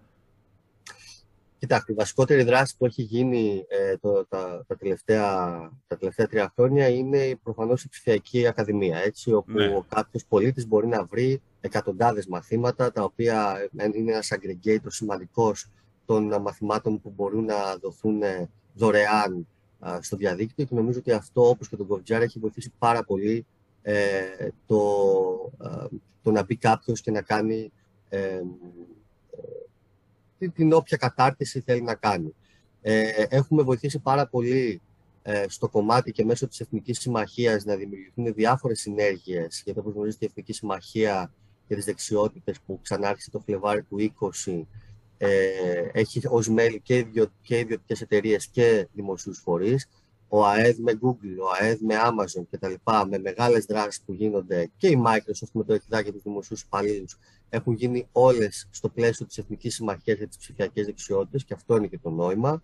[1.61, 5.27] Κοιτάξτε, η βασικότερη δράση που έχει γίνει ε, το, τα, τα, τελευταία,
[5.87, 9.81] τα τελευταία τρία χρόνια είναι προφανώς η ψηφιακή ακαδημία, έτσι, όπου ναι.
[9.89, 15.71] κάποιος πολίτης μπορεί να βρει εκατοντάδες μαθήματα, τα οποία είναι ένας aggregator σημαντικός
[16.07, 18.21] των μαθημάτων που μπορούν να δοθούν
[18.75, 19.47] δωρεάν
[20.01, 23.47] στο διαδίκτυο και νομίζω ότι αυτό, όπως και το GovJar, έχει βοηθήσει πάρα πολύ
[23.83, 24.21] ε,
[24.67, 24.81] το,
[26.23, 27.73] το να μπει κάποιος και να κάνει
[28.09, 28.41] ε,
[30.49, 32.35] την όποια κατάρτιση θέλει να κάνει.
[32.83, 34.81] Ε, έχουμε βοηθήσει πάρα πολύ
[35.23, 40.25] ε, στο κομμάτι και μέσω της Εθνικής Συμμαχίας να δημιουργηθούν διάφορες συνέργειες, γιατί όπως γνωρίζετε
[40.25, 41.33] η Εθνική Συμμαχία
[41.67, 44.13] για τις δεξιότητες που ξανάρχισε το Φλεβάρι του
[44.45, 44.63] 20
[45.23, 49.89] ε, έχει ως μέλη και, ιδιο, και ιδιωτικές εταιρείες και δημοσίους φορείς.
[50.33, 52.75] Ο ΑΕΔ με Google, ο ΑΕΔ με Amazon κτλ.
[53.11, 57.19] με μεγάλες δράσεις που γίνονται και η Microsoft με το ΕΚΔΑ για τους δημοσίους υπαλλήλους
[57.51, 61.87] έχουν γίνει όλες στο πλαίσιο της Εθνικής Συμμαχίας για τις ψηφιακές δεξιότητες και αυτό είναι
[61.87, 62.63] και το νόημα.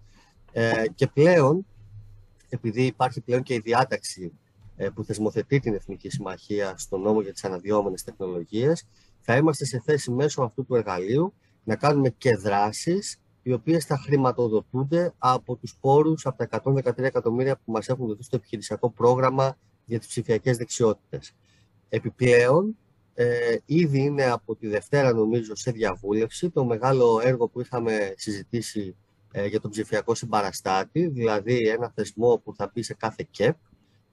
[0.53, 1.67] Ε, και πλέον,
[2.49, 4.33] επειδή υπάρχει πλέον και η διάταξη
[4.77, 8.87] ε, που θεσμοθετεί την Εθνική Συμμαχία στο νόμο για τις αναδυόμενες τεχνολογίες,
[9.21, 13.99] θα είμαστε σε θέση μέσω αυτού του εργαλείου να κάνουμε και δράσεις οι οποίες θα
[13.99, 19.59] χρηματοδοτούνται από τους πόρους από τα 113 εκατομμύρια που μας έχουν δοθεί στο επιχειρησιακό πρόγραμμα
[19.85, 21.35] για τις ψηφιακές δεξιότητες.
[21.89, 22.77] Επιπλέον,
[23.15, 28.97] ε, ήδη είναι από τη Δευτέρα νομίζω σε διαβούλευση το μεγάλο έργο που είχαμε συζητήσει
[29.33, 33.57] ε, για τον ψηφιακό συμπαραστάτη, δηλαδή ένα θεσμό που θα μπει σε κάθε ΚΕΠ,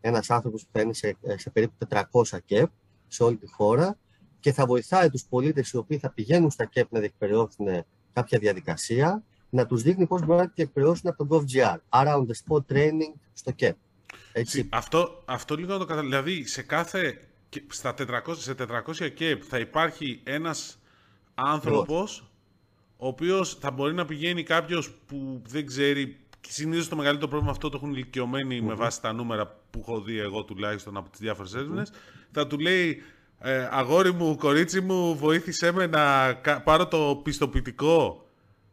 [0.01, 2.01] ένας άνθρωπος που θα είναι σε, σε περίπου 400
[2.45, 2.69] ΚΕΠ
[3.07, 3.97] σε όλη τη χώρα
[4.39, 7.67] και θα βοηθάει τους πολίτες οι οποίοι θα πηγαίνουν στα ΚΕΠ να διεκπαιρεώσουν
[8.13, 11.78] κάποια διαδικασία, να τους δείχνει πώς μπορούν να διεκπαιρεώσουν από τον GovGR.
[11.89, 13.76] Άρα on the spot training στο ΚΕΠ.
[14.32, 14.69] Έτσι.
[14.71, 16.30] Αυτό, αυτό λίγο να το καταλάβει.
[16.32, 17.19] Δηλαδή, σε κάθε,
[17.67, 20.80] στα 400, σε 400 ΚΕΠ θα υπάρχει ένας
[21.36, 22.32] άνθρωπος
[22.97, 27.69] ο οποίος θα μπορεί να πηγαίνει κάποιος που δεν ξέρει Συνήθως το μεγαλύτερο πρόβλημα αυτό
[27.69, 31.54] το έχουν ηλικιωμένοι με βάση τα νούμερα που έχω δει εγώ τουλάχιστον από τις διάφορες
[31.54, 31.91] έρευνες.
[32.32, 33.02] Θα του λέει
[33.45, 38.25] ε, αγόρι μου, κορίτσι μου, βοήθησέ με να πάρω το πιστοποιητικό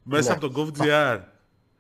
[0.03, 0.35] μέσα ναι.
[0.35, 1.21] από τον GovGR.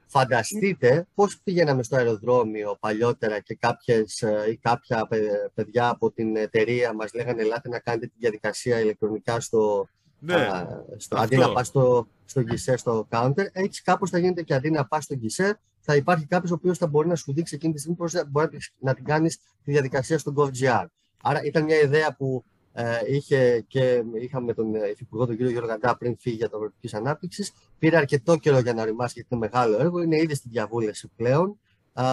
[0.06, 5.08] Φανταστείτε πώς πήγαιναμε στο αεροδρόμιο παλιότερα και κάποιες, ε, ή κάποια
[5.54, 10.84] παιδιά από την εταιρεία μας λέγανε ελάτε να κάνετε τη διαδικασία ηλεκτρονικά στο, ναι, α,
[10.96, 13.46] στο αντί να πας στο, στο γκισέ, στο counter.
[13.52, 16.78] Έτσι κάπως θα γίνεται και αντί να πας στο γκισέ θα υπάρχει κάποιος ο οποίος
[16.78, 20.18] θα μπορεί να σου δείξει εκείνη τη στιγμή πώς μπορεί να την κάνεις τη διαδικασία
[20.18, 20.84] στον GovGR.
[21.22, 25.68] Άρα ήταν μια ιδέα που ε, είχε και είχαμε με τον Υφυπουργό τον κύριο Γιώργο
[25.68, 27.52] Γαντά πριν φύγει για το αγροτική ανάπτυξη.
[27.78, 30.02] Πήρε αρκετό καιρό για να οριμάσει γιατί είναι μεγάλο έργο.
[30.02, 31.58] Είναι ήδη στη διαβούλευση πλέον.
[31.92, 32.04] Α,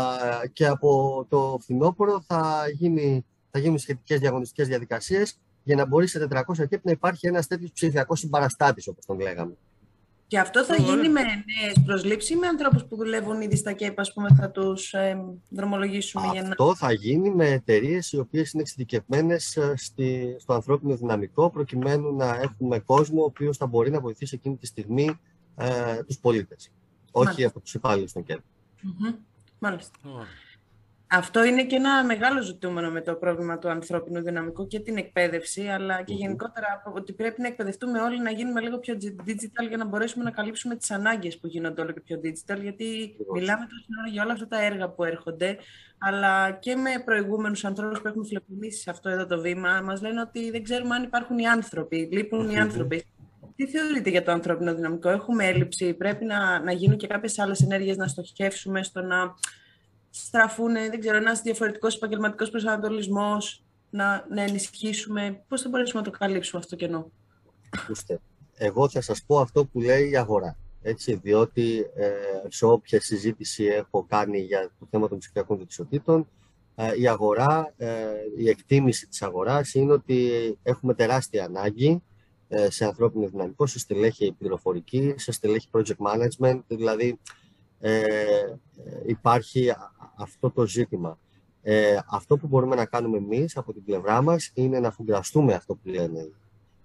[0.54, 6.28] και από το φθινόπωρο θα, γίνει, θα γίνουν σχετικές διαγωνιστικές διαδικασίες για να μπορεί σε
[6.30, 9.58] 400 κέπ να υπάρχει ένας τέτοιος ψηφιακός συμπαραστάτης, όπως τον λέγαμε.
[10.28, 14.00] Και αυτό θα γίνει με νέες προσλήψεις ή με ανθρώπους που δουλεύουν ήδη στα ΚΕΠ,
[14.00, 15.18] ας πούμε, θα τους ε,
[15.50, 16.50] δρομολογήσουμε αυτό για να.
[16.50, 19.74] Αυτό θα γίνει με εταιρείες οι οποίες είναι εξειδικευμένες ε,
[20.40, 24.66] στο ανθρώπινο δυναμικό, προκειμένου να έχουμε κόσμο ο οποίος θα μπορεί να βοηθήσει εκείνη τη
[24.66, 25.20] στιγμή
[25.56, 26.72] ε, τους πολίτες.
[27.12, 28.40] Όχι από τους υπάλληλους των ΚΕΠ.
[28.40, 29.16] Mm-hmm.
[29.60, 29.98] Μάλιστα.
[31.10, 35.68] Αυτό είναι και ένα μεγάλο ζητούμενο με το πρόβλημα του ανθρώπινου δυναμικού και την εκπαίδευση,
[35.68, 39.86] αλλά και γενικότερα ότι πρέπει να εκπαιδευτούμε όλοι να γίνουμε λίγο πιο digital για να
[39.86, 44.24] μπορέσουμε να καλύψουμε τις ανάγκες που γίνονται όλο και πιο digital, γιατί μιλάμε τώρα για
[44.24, 45.58] όλα αυτά τα έργα που έρχονται,
[45.98, 50.22] αλλά και με προηγούμενους ανθρώπους που έχουν φιλοξενήσει σε αυτό εδώ το βήμα, μας λένε
[50.22, 53.06] ότι δεν ξέρουμε αν υπάρχουν οι άνθρωποι, λείπουν οι άνθρωποι.
[53.56, 57.62] Τι θεωρείτε για το ανθρώπινο δυναμικό, έχουμε έλλειψη, πρέπει να, να γίνουν και κάποιες άλλες
[57.62, 59.34] ενέργειες να στοχεύσουμε στο να
[60.26, 65.42] στραφούν, δεν ξέρω, ένας διαφορετικός επαγγελματικός προσανατολισμός, να, να ενισχύσουμε.
[65.48, 67.12] Πώς θα μπορέσουμε να το καλύψουμε αυτό το κενό;
[67.70, 68.20] Ακούστε,
[68.56, 70.58] εγώ θα σας πω αυτό που λέει η αγορά.
[70.82, 72.12] Έτσι, διότι ε,
[72.48, 76.28] σε όποια συζήτηση έχω κάνει για το θέμα των ψηφιακών δεξιοτήτων,
[76.76, 77.96] ε, η αγορά, ε,
[78.38, 80.30] η εκτίμηση της αγοράς είναι ότι
[80.64, 82.04] έχουμε τεράστια ανάγκη
[82.48, 87.20] ε, σε ανθρώπινο δυναμικό, σε στελέχη πληροφορικής, σε στελέχη project management, δηλαδή
[87.80, 87.96] ε,
[89.06, 89.74] υπάρχει
[90.18, 91.20] αυτό το ζήτημα.
[91.62, 95.76] Ε, αυτό που μπορούμε να κάνουμε εμείς από την πλευρά μας είναι να φουγκραστούμε αυτό
[95.76, 96.32] που, λένε,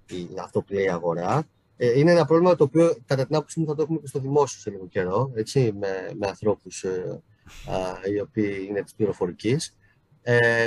[0.08, 1.44] η, αυτό που λέει η αγορά.
[1.76, 4.18] Ε, είναι ένα πρόβλημα το οποίο κατά την άποψή μου θα το έχουμε και στο
[4.18, 7.22] δημόσιο σε λίγο καιρό, έτσι, με, με ανθρώπους ε,
[7.66, 9.76] α, οι οποίοι είναι της πληροφορικής.
[10.22, 10.66] Ε,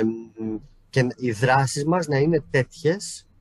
[0.90, 3.35] και οι δράσεις μας να είναι τέτοιες ε,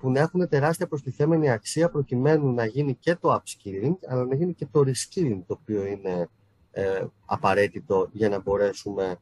[0.00, 4.54] που να έχουν τεράστια προστιθέμενη αξία προκειμένου να γίνει και το upskilling, αλλά να γίνει
[4.54, 6.28] και το reskilling, το οποίο είναι
[6.70, 9.18] ε, απαραίτητο για να μπορέσουμε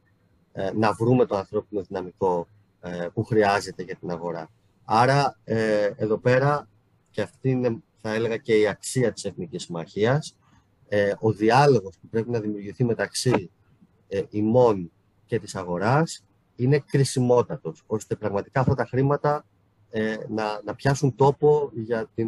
[0.51, 2.47] ε, να βρούμε το ανθρώπινο δυναμικό
[2.81, 4.49] ε, που χρειάζεται για την αγορά.
[4.85, 6.67] Άρα, ε, εδώ πέρα,
[7.11, 10.37] και αυτή είναι, θα έλεγα, και η αξία της Εθνικής Συμμαχίας,
[11.19, 13.51] ο διάλογος που πρέπει να δημιουργηθεί μεταξύ
[14.29, 14.91] ημών
[15.25, 16.23] και της αγοράς
[16.55, 19.45] είναι κρισιμότατος, ώστε πραγματικά αυτά τα χρήματα
[20.29, 22.27] να, να πιάσουν τόπο για, την,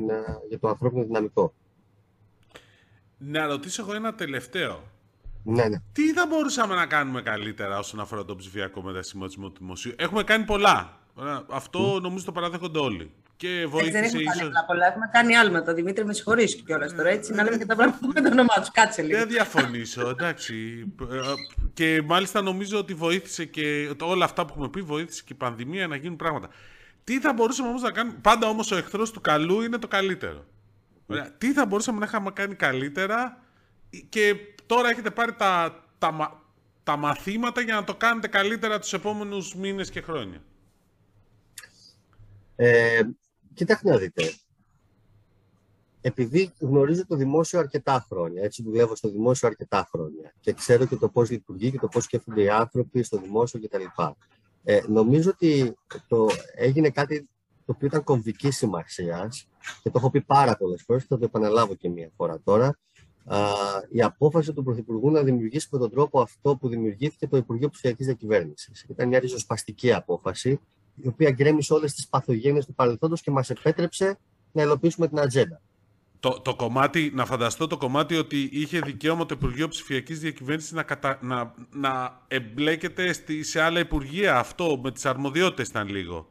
[0.49, 1.53] για το ανθρώπινο δυναμικό.
[3.17, 4.83] Να ρωτήσω εγώ ένα τελευταίο.
[5.43, 5.77] Ναι, ναι.
[5.91, 10.45] Τι θα μπορούσαμε να κάνουμε καλύτερα όσον αφορά το ψηφιακό μετασχηματισμό του δημοσίου; Έχουμε κάνει
[10.45, 10.99] πολλά.
[11.49, 13.11] Αυτό νομίζω το παραδέχονται όλοι.
[13.35, 14.85] Και βοήθησε δεν έχουμε κάνει πολλά.
[14.87, 15.73] Έχουμε κάνει άλματα.
[15.73, 17.09] Δημήτρη, με συγχωρήσει κιόλας τώρα.
[17.09, 18.71] Έτσι, να λέμε και τα πράγματα με το όνομά τους.
[18.71, 19.19] Κάτσε λίγο.
[19.19, 20.85] Δεν διαφωνήσω, εντάξει.
[21.01, 21.15] Ε,
[21.73, 25.87] και μάλιστα νομίζω ότι βοήθησε και όλα αυτά που έχουμε πει, βοήθησε και η πανδημία
[25.87, 26.49] να γίνουν πράγματα.
[27.03, 28.17] Τι θα μπορούσαμε όμως να κάνουμε.
[28.21, 30.45] Πάντα όμως ο εχθρός του καλού είναι το καλύτερο.
[31.37, 33.43] Τι θα μπορούσαμε να είχαμε κάνει καλύτερα
[34.09, 34.35] και
[34.65, 36.41] τώρα έχετε πάρει τα, τα,
[36.83, 40.43] τα μαθήματα για να το κάνετε καλύτερα τους επόμενους μήνες και χρόνια;
[42.55, 43.01] Ε,
[43.53, 44.33] κοιτάξτε να δείτε.
[46.01, 50.95] Επειδή γνωρίζω το δημόσιο αρκετά χρόνια, έτσι δουλεύω στο δημόσιο αρκετά χρόνια και ξέρω και
[50.95, 53.83] το πώς λειτουργεί και το πώς σκέφτονται οι άνθρωποι στο δημόσιο κτλ.
[54.63, 57.29] Ε, νομίζω ότι το, έγινε κάτι
[57.65, 59.47] το οποίο ήταν κομβική σημασίας
[59.83, 62.77] και το έχω πει πάρα πολλές φορές και θα το επαναλάβω και μία φορά τώρα
[63.89, 68.05] η απόφαση του Πρωθυπουργού να δημιουργήσει με τον τρόπο αυτό που δημιουργήθηκε το Υπουργείο Ψηφιακής
[68.05, 68.85] Διακυβέρνησης.
[68.89, 70.59] Ήταν μια ριζοσπαστική απόφαση,
[70.95, 74.17] η οποία γκρέμισε όλες τις παθογένειες του παρελθόντος και μας επέτρεψε
[74.51, 75.61] να υλοποιήσουμε την ατζέντα.
[76.21, 80.83] Το, το κομμάτι, να φανταστώ το κομμάτι ότι είχε δικαίωμα το Υπουργείο Ψηφιακής Διακυβέρνησης να,
[80.83, 81.19] κατα...
[81.21, 84.39] να, να εμπλέκεται στη, σε άλλα υπουργεία.
[84.39, 86.27] Αυτό με τις αρμοδιότητες ήταν λίγο.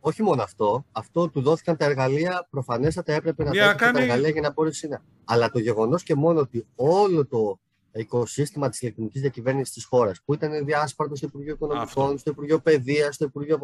[0.00, 0.86] Όχι μόνο αυτό.
[0.92, 2.46] Αυτό του δόθηκαν τα εργαλεία.
[2.50, 3.92] Προφανέστατα έπρεπε να κάνει...
[3.92, 5.02] τα εργαλεία για να μπορέσει να.
[5.24, 7.58] Αλλά το γεγονός και μόνο ότι όλο το
[7.92, 13.14] οικοσύστημα της ηλεκτρονικής διακυβέρνησης της χώρας, που ήταν διάσπαρτο στο Υπουργείο Οικονομικών, στο Υπουργείο Παιδείας,
[13.14, 13.58] στο Υπουργείο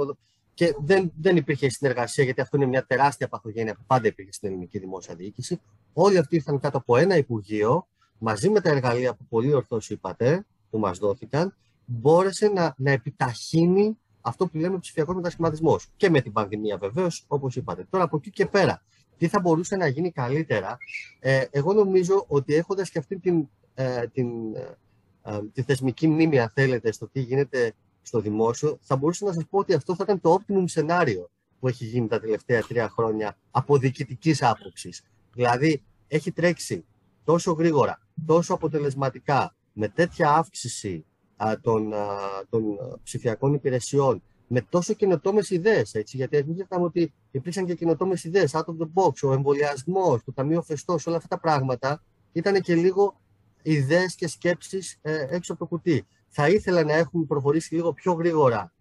[0.61, 4.49] και δεν, δεν υπήρχε συνεργασία, γιατί αυτό είναι μια τεράστια παθογένεια που πάντα υπήρχε στην
[4.49, 5.61] ελληνική δημόσια διοίκηση.
[5.93, 10.47] Όλοι αυτοί ήρθαν κάτω από ένα Υπουργείο, μαζί με τα εργαλεία που πολύ ορθώς είπατε,
[10.71, 15.89] που μας δόθηκαν, μπόρεσε να, να επιταχύνει αυτό που λέμε ψηφιακός μετασχηματισμός.
[15.97, 17.87] Και με την πανδημία βεβαίως, όπως είπατε.
[17.91, 18.83] Τώρα από εκεί και πέρα,
[19.19, 20.77] τι θα μπορούσε να γίνει καλύτερα,
[21.19, 24.77] ε, εγώ νομίζω ότι έχοντας και αυτή την, ε, την, ε,
[25.23, 29.45] ε, τη θεσμική μνήμη, αν θέλετε, στο τι γίνεται στο δημόσιο, θα μπορούσα να σας
[29.51, 33.37] πω ότι αυτό θα ήταν το optimum σενάριο που έχει γίνει τα τελευταία τρία χρόνια
[33.51, 35.03] από διοικητικής άποψης.
[35.35, 36.85] Δηλαδή, έχει τρέξει
[37.25, 41.05] τόσο γρήγορα, τόσο αποτελεσματικά, με τέτοια αύξηση
[41.37, 42.07] α, των, α,
[42.51, 42.63] των
[43.03, 45.93] ψηφιακών υπηρεσιών, με τόσο καινοτόμες ιδέες.
[46.07, 50.33] Γιατί μην ξεχνάμε ότι υπήρξαν και καινοτόμες ιδέες, out of the box, ο εμβολιασμός, το
[50.33, 53.21] Ταμείο Φεστό, όλα αυτά τα πράγματα ήταν και λίγο
[53.63, 56.07] ιδέες και σκέψεις ε, έξω από το κουτί.
[56.33, 58.73] Θα ήθελα να έχουμε προχωρήσει λίγο πιο γρήγορα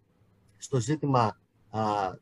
[0.57, 1.39] στο ζήτημα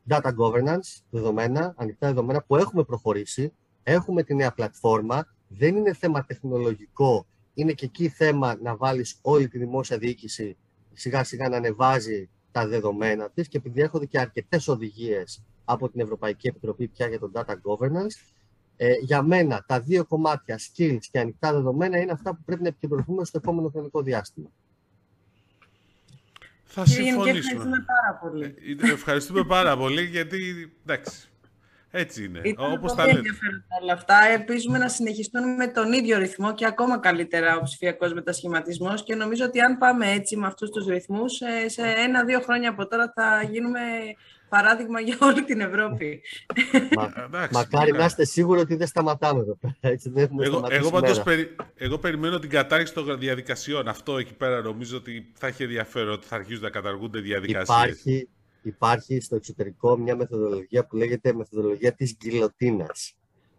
[0.08, 3.52] data governance, δεδομένα, ανοιχτά δεδομένα, που έχουμε προχωρήσει.
[3.82, 5.26] Έχουμε τη νέα πλατφόρμα.
[5.48, 7.26] Δεν είναι θέμα τεχνολογικό.
[7.54, 10.56] Είναι και εκεί θέμα να βάλεις όλη τη δημόσια διοίκηση
[10.92, 16.00] σιγά σιγά να ανεβάζει τα δεδομένα της και επειδή έρχονται και αρκετές οδηγίες από την
[16.00, 18.34] Ευρωπαϊκή Επιτροπή πια για το data governance,
[18.76, 22.68] ε, για μένα τα δύο κομμάτια skills και ανοιχτά δεδομένα είναι αυτά που πρέπει να
[22.68, 24.48] επικεντρωθούμε στο επόμενο χρονικό διάστημα.
[26.70, 27.38] Θα συμφωνήσουμε.
[27.38, 28.54] Ευχαριστούμε πάρα πολύ.
[28.82, 31.28] Ε, ευχαριστούμε πάρα πολύ γιατί, εντάξει,
[31.90, 32.40] έτσι είναι.
[32.44, 34.16] Ήταν Όπως πολύ ενδιαφέροντα όλα αυτά.
[34.32, 39.02] Ελπίζουμε να συνεχιστούν με τον ίδιο ρυθμό και ακόμα καλύτερα ο ψηφιακός μετασχηματισμός.
[39.02, 42.88] Και νομίζω ότι αν πάμε έτσι με αυτούς τους ρυθμούς, ε, σε ένα-δύο χρόνια από
[42.88, 43.80] τώρα θα γίνουμε
[44.48, 46.22] παράδειγμα για όλη την Ευρώπη.
[46.96, 51.56] Μα, μακάρι να είστε σίγουροι ότι δεν σταματάμε εδώ Έτσι, δεν εγώ, εγώ, πάντως, περι,
[51.74, 53.88] εγώ περιμένω την κατάργηση των διαδικασιών.
[53.88, 57.84] Αυτό εκεί πέρα νομίζω ότι θα έχει ενδιαφέρον ότι θα αρχίσουν να καταργούνται διαδικασίες.
[57.86, 58.28] Υπάρχει,
[58.62, 63.14] υπάρχει στο εξωτερικό μια μεθοδολογία που λέγεται μεθοδολογία της γκυλοτίνας.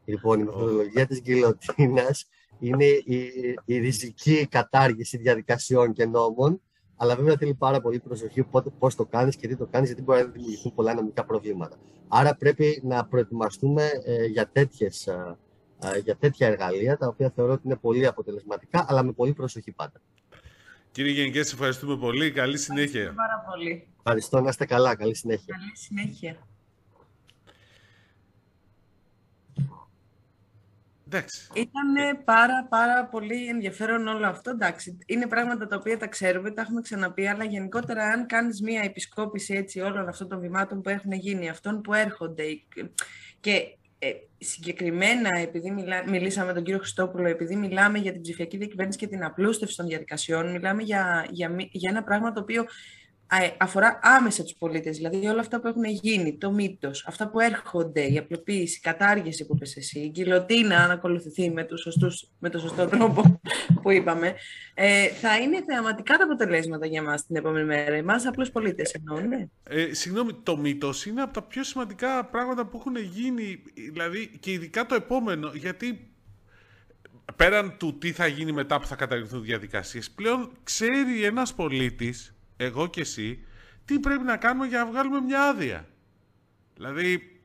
[0.05, 2.27] Λοιπόν, η μεθοδολογία της γκυλοτίνας
[2.59, 3.31] είναι η,
[3.65, 6.61] η ριζική κατάργηση διαδικασιών και νόμων
[7.01, 8.45] αλλά βέβαια θέλει πάρα πολύ προσοχή
[8.79, 11.77] πώς το κάνεις και τι το κάνεις, γιατί μπορεί να δημιουργηθούν πολλά νομικά προβλήματα.
[12.07, 15.37] Άρα πρέπει να προετοιμαστούμε ε, για, τέτοιες, ε,
[15.83, 19.71] ε, για τέτοια εργαλεία, τα οποία θεωρώ ότι είναι πολύ αποτελεσματικά, αλλά με πολύ προσοχή
[19.71, 20.01] πάντα.
[20.91, 22.31] Κύριε Γενικέ, ευχαριστούμε πολύ.
[22.31, 22.99] Καλή συνέχεια.
[22.99, 23.87] Ευχαριστώ πάρα πολύ.
[23.97, 24.95] Ευχαριστώ, να είστε καλά.
[24.95, 25.55] Καλή συνέχεια.
[25.55, 26.37] Καλή συνέχεια.
[31.53, 34.49] Ήταν πάρα πάρα πολύ ενδιαφέρον όλο αυτό.
[34.49, 38.81] Εντάξει, είναι πράγματα τα οποία τα ξέρουμε, τα έχουμε ξαναπεί, αλλά γενικότερα αν κάνεις μία
[38.81, 42.43] επισκόπηση έτσι όλων αυτών των βημάτων που έχουν γίνει, αυτών που έρχονται
[43.39, 48.57] και ε, συγκεκριμένα, επειδή μιλά, μιλήσαμε με τον κύριο Χριστόπουλο, επειδή μιλάμε για την ψηφιακή
[48.57, 52.65] διακυβέρνηση και την απλούστευση των διαδικασιών, μιλάμε για, για, για ένα πράγμα το οποίο
[53.57, 58.01] αφορά άμεσα τους πολίτες, δηλαδή όλα αυτά που έχουν γίνει, το μύτος, αυτά που έρχονται,
[58.11, 62.49] η απλοποίηση, η κατάργηση που είπες εσύ, η γκυλοτίνα αν ακολουθηθεί με, τους σωστούς, με
[62.49, 63.39] το σωστό τρόπο
[63.81, 64.35] που είπαμε,
[64.73, 69.19] ε, θα είναι θεαματικά τα αποτελέσματα για μας την επόμενη μέρα, εμάς απλούς πολίτες εννοώ,
[69.19, 69.47] ναι.
[69.63, 74.51] Ε, συγγνώμη, το μύτος είναι από τα πιο σημαντικά πράγματα που έχουν γίνει, δηλαδή και
[74.51, 76.11] ειδικά το επόμενο, γιατί
[77.35, 82.87] πέραν του τι θα γίνει μετά που θα καταργηθούν διαδικασίες, πλέον ξέρει ένας πολίτης εγώ
[82.87, 83.45] και εσύ,
[83.85, 85.87] τι πρέπει να κάνουμε για να βγάλουμε μια άδεια;
[86.75, 87.41] Δηλαδή,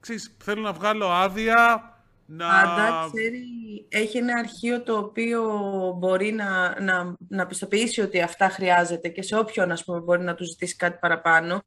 [0.00, 1.92] ξέρεις, θέλω να βγάλω άδεια,
[2.26, 2.46] να...
[2.46, 3.44] Πάντα ξέρει,
[3.88, 5.42] έχει ένα αρχείο το οποίο
[5.98, 10.34] μπορεί να, να, να πιστοποιήσει ότι αυτά χρειάζεται και σε όποιον ας πούμε, μπορεί να
[10.34, 11.62] τους ζητήσει κάτι παραπάνω.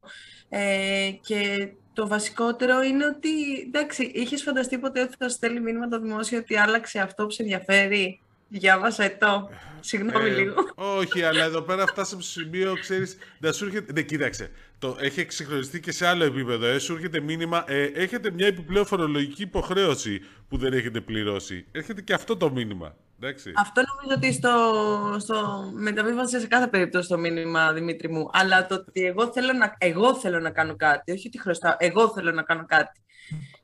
[0.48, 6.00] Ε, και το βασικότερο είναι ότι, εντάξει, είχες φανταστεί ποτέ ότι θα στέλνει μήνυμα το
[6.00, 8.20] δημόσιο ότι άλλαξε αυτό που σε ενδιαφέρει;
[8.52, 9.50] Διάβασα το.
[9.80, 10.54] Συγγνώμη ε, λίγο.
[10.74, 13.92] Όχι, αλλά εδώ πέρα φτάσαμε στο σημείο, ξέρεις, να σου έρχεται.
[13.92, 14.50] Ναι, κοίταξε.
[14.78, 16.66] Το έχει εξυγχρονιστεί και σε άλλο επίπεδο.
[16.66, 17.64] Ε, σου έρχεται μήνυμα.
[17.66, 21.66] Ε, έχετε μια επιπλέον φορολογική υποχρέωση που δεν έχετε πληρώσει.
[21.72, 22.96] Έρχεται και αυτό το μήνυμα.
[23.20, 23.52] Εντάξει.
[23.56, 28.30] Αυτό νομίζω ότι στο, στο μεταβίβασε σε κάθε περίπτωση το μήνυμα, Δημήτρη μου.
[28.32, 32.08] Αλλά το ότι εγώ θέλω να, εγώ θέλω να κάνω κάτι, όχι ότι χρωστάω, εγώ
[32.08, 33.00] θέλω να κάνω κάτι.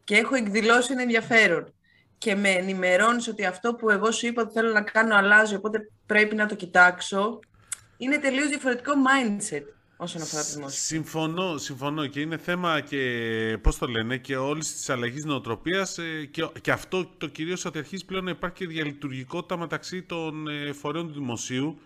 [0.04, 1.72] Και έχω εκδηλώσει ένα ενδιαφέρον
[2.18, 5.90] και με ενημερώνεις ότι αυτό που εγώ σου είπα ότι θέλω να κάνω αλλάζει, οπότε
[6.06, 7.38] πρέπει να το κοιτάξω,
[7.96, 9.62] είναι τελείως διαφορετικό mindset.
[9.96, 10.78] όσον αφορά τη δημόσια.
[10.80, 16.24] Συμφωνώ, συμφωνώ και είναι θέμα και, πώς το λένε, και όλης της αλλαγής νοοτροπίας ε,
[16.30, 20.72] και, και αυτό το κυρίως ότι αρχίζει πλέον να υπάρχει και διαλειτουργικότητα μεταξύ των ε,
[20.72, 21.78] φορέων του δημοσίου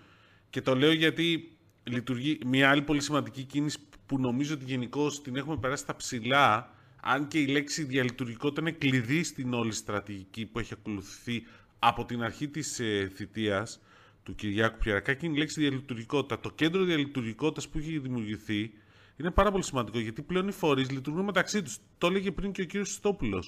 [0.50, 5.36] και το λέω γιατί λειτουργεί μια άλλη πολύ σημαντική κίνηση που νομίζω ότι γενικώς την
[5.36, 10.58] έχουμε περάσει στα ψηλά αν και η λέξη διαλειτουργικότητα είναι κλειδί στην όλη στρατηγική που
[10.58, 11.46] έχει ακολουθηθεί
[11.78, 13.80] από την αρχή της ε, θητείας
[14.22, 16.40] του Κυριάκου Πιερακάκη είναι η λέξη διαλειτουργικότητα.
[16.40, 18.70] Το κέντρο διαλειτουργικότητας που έχει δημιουργηθεί
[19.16, 21.78] είναι πάρα πολύ σημαντικό γιατί πλέον οι φορείς λειτουργούν μεταξύ τους.
[21.98, 23.44] Το έλεγε πριν και ο κύριος Στόπουλο.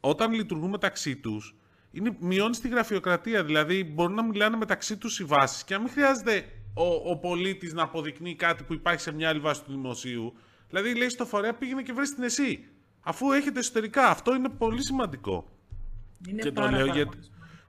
[0.00, 1.54] Όταν λειτουργούν μεταξύ τους,
[2.18, 3.44] μειώνει τη γραφειοκρατία.
[3.44, 7.72] Δηλαδή, μπορούν να μιλάνε μεταξύ τους οι βάσεις και να μην χρειάζεται ο, ο πολίτης
[7.72, 10.34] να αποδεικνύει κάτι που υπάρχει σε μια άλλη βάση του δημοσίου.
[10.68, 12.64] Δηλαδή, λέει στο φορέα πήγαινε και βρει την εσύ.
[13.00, 14.08] Αφού έχετε εσωτερικά.
[14.08, 15.48] Αυτό είναι πολύ σημαντικό.
[16.28, 17.18] Είναι και πάρα, το λέω γιατί,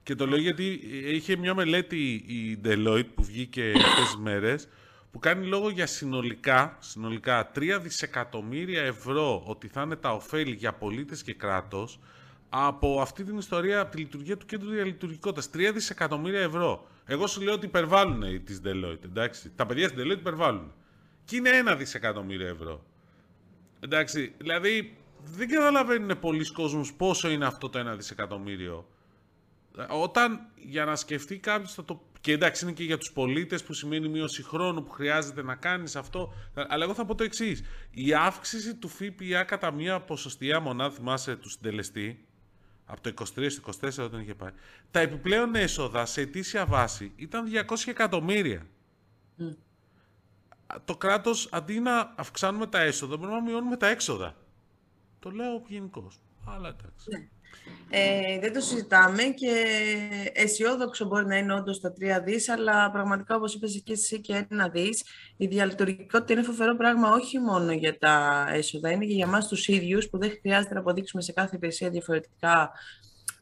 [0.02, 4.68] και το λέω γιατί είχε μια μελέτη η Deloitte που βγήκε αυτές τις μέρες
[5.10, 10.72] που κάνει λόγο για συνολικά, συνολικά 3 δισεκατομμύρια ευρώ ότι θα είναι τα ωφέλη για
[10.72, 11.98] πολίτες και κράτος
[12.48, 15.50] από αυτή την ιστορία, από τη λειτουργία του κέντρου διαλειτουργικότητας.
[15.54, 16.86] 3 δισεκατομμύρια ευρώ.
[17.04, 19.50] Εγώ σου λέω ότι υπερβάλλουν οι της Deloitte, εντάξει.
[19.56, 20.72] Τα παιδιά της Deloitte υπερβάλλουν.
[21.24, 22.84] Και είναι 1 δισεκατομμύριο ευρώ.
[23.80, 28.86] Εντάξει, δηλαδή δεν καταλαβαίνουν πολλοί κόσμος πόσο είναι αυτό το 1 δισεκατομμύριο.
[29.88, 32.02] Όταν για να σκεφτεί κάποιος θα το.
[32.20, 35.96] Και εντάξει, είναι και για τους πολίτες που σημαίνει μείωση χρόνου που χρειάζεται να κάνεις
[35.96, 36.32] αυτό.
[36.68, 37.62] Αλλά εγώ θα πω το εξής.
[37.90, 42.24] Η αύξηση του ΦΠΑ κατά μία ποσοστία μονάδα, θυμάσαι τους συντελεστή,
[42.86, 44.50] από το 23 στο 24 όταν είχε πάει,
[44.90, 48.66] τα επιπλέον έσοδα σε ετήσια βάση ήταν 200 εκατομμύρια.
[50.84, 54.36] Το κράτος αντί να αυξάνουμε τα έσοδα, μπορεί να μειώνουμε τα έξοδα.
[55.22, 56.20] Το λέω γενικώς.
[56.46, 57.08] Αλλά εντάξει.
[57.10, 57.28] Ναι.
[57.90, 59.66] Ε, δεν το συζητάμε και
[60.32, 64.46] αισιόδοξο μπορεί να είναι όντως τα τρία δις, αλλά πραγματικά όπως είπες και εσύ και
[64.50, 65.04] ένα δις,
[65.36, 69.68] η διαλειτουργικότητα είναι φοβερό πράγμα όχι μόνο για τα έσοδα, είναι και για μας τους
[69.68, 72.70] ίδιους που δεν χρειάζεται να αποδείξουμε σε κάθε υπηρεσία διαφορετικά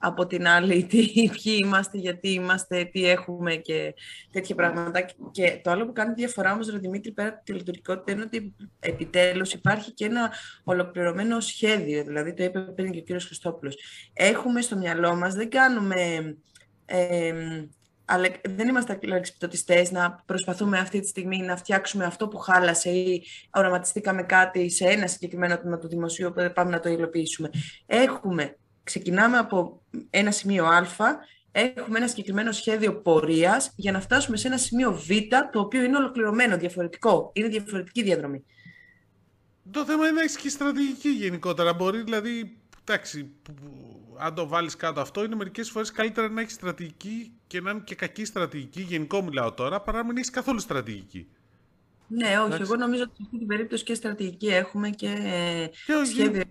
[0.02, 3.94] από την άλλη τι, ποιοι είμαστε, γιατί είμαστε, τι έχουμε και
[4.30, 5.06] τέτοια πράγματα.
[5.30, 9.52] Και το άλλο που κάνει διαφορά όμως, Δημήτρη, πέρα από τη λειτουργικότητα, είναι ότι επιτέλους
[9.52, 10.32] υπάρχει και ένα
[10.64, 12.04] ολοκληρωμένο σχέδιο.
[12.04, 13.76] Δηλαδή, το είπε πριν και ο κύριος Χριστόπουλος.
[14.12, 16.36] Έχουμε στο μυαλό μας, δεν κάνουμε...
[16.84, 17.34] Ε,
[18.04, 23.24] αλλά δεν είμαστε αλεξιπτωτιστές να προσπαθούμε αυτή τη στιγμή να φτιάξουμε αυτό που χάλασε ή
[23.54, 27.50] οραματιστήκαμε κάτι σε ένα συγκεκριμένο τμήμα του δημοσίου που πάμε να το υλοποιήσουμε.
[27.86, 28.56] Έχουμε
[28.90, 30.86] ξεκινάμε από ένα σημείο Α,
[31.52, 35.08] έχουμε ένα συγκεκριμένο σχέδιο πορείας για να φτάσουμε σε ένα σημείο Β,
[35.52, 37.30] το οποίο είναι ολοκληρωμένο, διαφορετικό.
[37.34, 38.44] Είναι διαφορετική διαδρομή.
[39.70, 41.74] Το θέμα είναι να έχεις και στρατηγική γενικότερα.
[41.74, 43.32] Μπορεί δηλαδή, εντάξει,
[44.18, 47.82] αν το βάλεις κάτω αυτό, είναι μερικές φορές καλύτερα να έχεις στρατηγική και να είναι
[47.84, 48.80] και κακή στρατηγική.
[48.80, 51.28] Γενικό μιλάω τώρα, παρά να μην έχεις καθόλου στρατηγική.
[52.06, 52.62] Ναι, όχι.
[52.62, 55.12] Εγώ νομίζω ότι σε αυτή την περίπτωση και στρατηγική έχουμε και,
[55.86, 56.42] και σχέδιο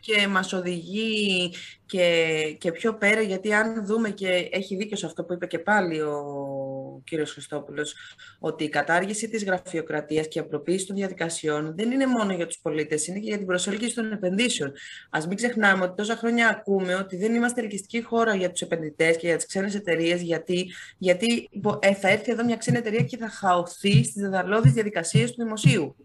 [0.00, 1.52] και μας οδηγεί
[1.86, 5.58] και, και πιο πέρα, γιατί αν δούμε και έχει δίκιο σε αυτό που είπε και
[5.58, 7.94] πάλι ο κύριος Χριστόπουλος,
[8.38, 12.58] ότι η κατάργηση της γραφειοκρατίας και η απλοποίηση των διαδικασιών δεν είναι μόνο για τους
[12.62, 14.72] πολίτες, είναι και για την προσέλκυση των επενδύσεων.
[15.10, 19.16] Ας μην ξεχνάμε ότι τόσα χρόνια ακούμε ότι δεν είμαστε ελκυστική χώρα για τους επενδυτές
[19.16, 21.48] και για τις ξένες εταιρείες, γιατί, γιατί
[21.80, 25.96] ε, θα έρθει εδώ μια ξένη εταιρεία και θα χαωθεί στις δεδαλώδεις διαδικασίες του δημοσίου.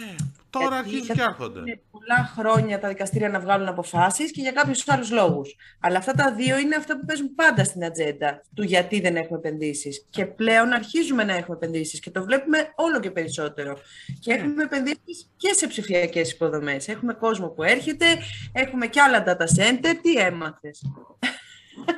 [0.00, 0.14] Ε,
[0.50, 1.58] τώρα αρχίζουν και έρχονται.
[1.58, 5.56] Είναι πολλά χρόνια τα δικαστήρια να βγάλουν αποφάσεις και για κάποιους άλλους λόγους.
[5.80, 9.38] Αλλά αυτά τα δύο είναι αυτά που παίζουν πάντα στην ατζέντα του γιατί δεν έχουμε
[9.38, 10.06] επενδύσεις.
[10.10, 13.78] Και πλέον αρχίζουμε να έχουμε επενδύσεις και το βλέπουμε όλο και περισσότερο.
[14.20, 14.38] Και ναι.
[14.38, 16.88] έχουμε επενδύσεις και σε ψηφιακές υποδομές.
[16.88, 18.06] Έχουμε κόσμο που έρχεται,
[18.52, 19.94] έχουμε και άλλα data center.
[20.02, 20.82] Τι έμαθες;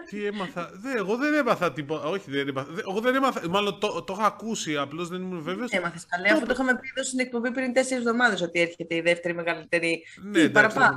[0.08, 0.70] Τι έμαθα.
[0.74, 2.04] Δε, εγώ δεν έμαθα τίποτα.
[2.04, 2.70] Όχι, δεν έμαθα.
[2.88, 3.48] Εγώ δεν έμαθα.
[3.48, 5.66] Μάλλον το, το έχω ακούσει, απλώ δεν ήμουν βέβαιο.
[5.70, 9.00] Έμαθε καλέ, αφού το είχαμε πει εδώ στην εκπομπή πριν τέσσερι εβδομάδε ότι έρχεται η
[9.00, 10.02] δεύτερη μεγαλύτερη.
[10.22, 10.96] Ναι, Τι, παραπάνω.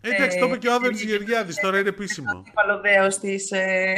[0.00, 2.42] Ε, εντάξει, το είπε και ο Άδωνη Γεωργιάδη, τώρα είναι επίσημο.
[2.54, 3.34] Παλαιοδέο τη.
[3.50, 3.94] Ε,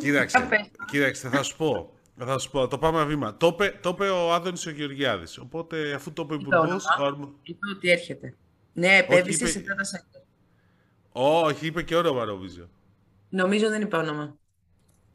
[0.00, 0.48] κοίταξε,
[0.90, 1.90] κοίταξε, θα σου πω.
[2.18, 3.36] Θα σου πω, το πάμε βήμα.
[3.36, 3.56] Το
[3.88, 5.24] είπε, ο Άδωνη ο Γεωργιάδη.
[5.40, 6.76] Οπότε αφού το είπε ο Υπουργό.
[7.42, 8.34] Είπε ότι έρχεται.
[8.72, 9.64] Ναι, επένδυση σε
[11.12, 12.68] Όχι, είπε και όνομα νομίζω.
[13.28, 14.36] Νομίζω δεν είπε όνομα.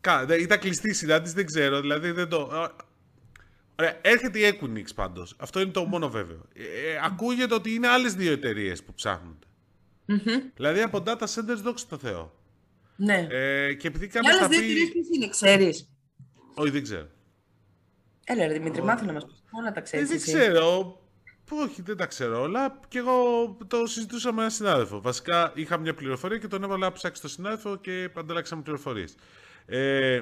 [0.01, 1.81] Κα, ήταν κλειστή η συνάντηση, δεν ξέρω.
[1.81, 2.69] Δηλαδή δεν το...
[3.79, 5.35] Ωραία, έρχεται η Equinix πάντως.
[5.39, 6.41] Αυτό είναι το μόνο βέβαιο.
[6.53, 9.47] Ε, ε ακούγεται ότι είναι άλλες δύο εταιρείες που ψάχνονται.
[10.07, 10.51] Mm-hmm.
[10.55, 12.33] Δηλαδή από data centers, δόξα τω Θεώ.
[12.95, 13.27] Ναι.
[13.29, 14.35] Ε, και επειδή κάποιος.
[14.35, 15.89] άλλες δύο εταιρείες ποιες είναι, ξέρεις;
[16.53, 17.07] Όχι, δεν ξέρω.
[18.23, 19.43] Έλα, ρε Δημήτρη, μάθε να μας πεις.
[19.51, 20.09] Όλα τα ξέρεις.
[20.09, 21.00] Ε, δεν ξέρω.
[21.49, 22.79] Όχι, δεν τα ξέρω όλα.
[22.87, 23.13] Και εγώ
[23.67, 25.01] το συζητούσα με έναν συνάδελφο.
[25.01, 29.15] Βασικά είχα μια πληροφορία και τον έβαλα να ψάξει το συνάδελφο και ανταλλάξαμε πληροφορίες.
[29.65, 30.21] Ε,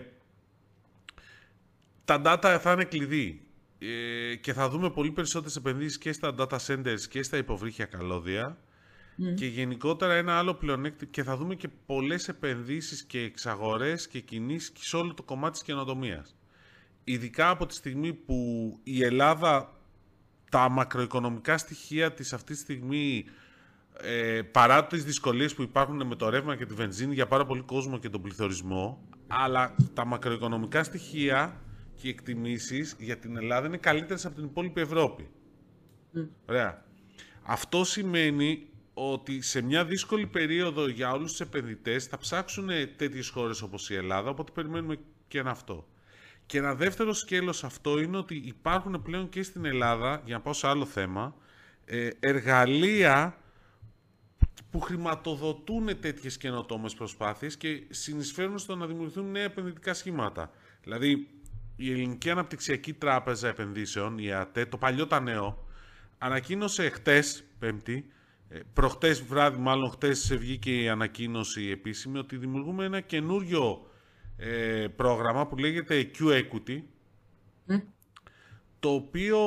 [2.05, 3.41] τα data θα είναι κλειδί.
[3.80, 8.57] ε, και θα δούμε πολύ περισσότερες επενδύσεις και στα data centers και στα υποβρύχια καλώδια.
[9.36, 14.72] Και γενικότερα ένα άλλο πλεονέκτημα και θα δούμε και πολλές επενδύσεις και εξαγορές και κινήσεις
[14.76, 16.36] σε όλο το κομμάτι της καινοτομίας.
[17.03, 19.78] Ειδικά από τη στιγμή που η Ελλάδα
[20.49, 23.25] τα μακροοικονομικά στοιχεία της αυτής της στιγμή
[24.01, 27.61] ε, παρά τις δυσκολίες που υπάρχουν με το ρεύμα και τη βενζίνη για πάρα πολύ
[27.61, 31.61] κόσμο και τον πληθωρισμό αλλά τα μακροοικονομικά στοιχεία
[31.95, 35.29] και οι εκτιμήσεις για την Ελλάδα είναι καλύτερες από την υπόλοιπη Ευρώπη.
[36.45, 36.83] Ωραία.
[37.43, 43.61] Αυτό σημαίνει ότι σε μια δύσκολη περίοδο για όλους τους επενδυτές θα ψάξουν τέτοιες χώρες
[43.61, 44.97] όπως η Ελλάδα, οπότε περιμένουμε
[45.27, 45.87] και ένα αυτό.
[46.49, 50.53] Και ένα δεύτερο σκέλος αυτό είναι ότι υπάρχουν πλέον και στην Ελλάδα, για να πάω
[50.53, 51.35] σε άλλο θέμα,
[51.85, 53.37] ε, εργαλεία
[54.71, 60.51] που χρηματοδοτούν τέτοιες καινοτόμες προσπάθειες και συνεισφέρουν στο να δημιουργηθούν νέα επενδυτικά σχήματα.
[60.83, 61.27] Δηλαδή,
[61.75, 65.67] η Ελληνική Αναπτυξιακή Τράπεζα Επενδύσεων, η ΑΤΕ, το παλιό τα νέο,
[66.17, 68.11] ανακοίνωσε χτες, Πέμπτη,
[68.49, 73.88] ε, προχτές βράδυ, μάλλον χτες βγήκε η ανακοίνωση επίσημη, ότι δημιουργούμε ένα καινούριο
[74.41, 76.81] ε, πρόγραμμα που λέγεται Q-Equity,
[78.79, 79.39] το οποίο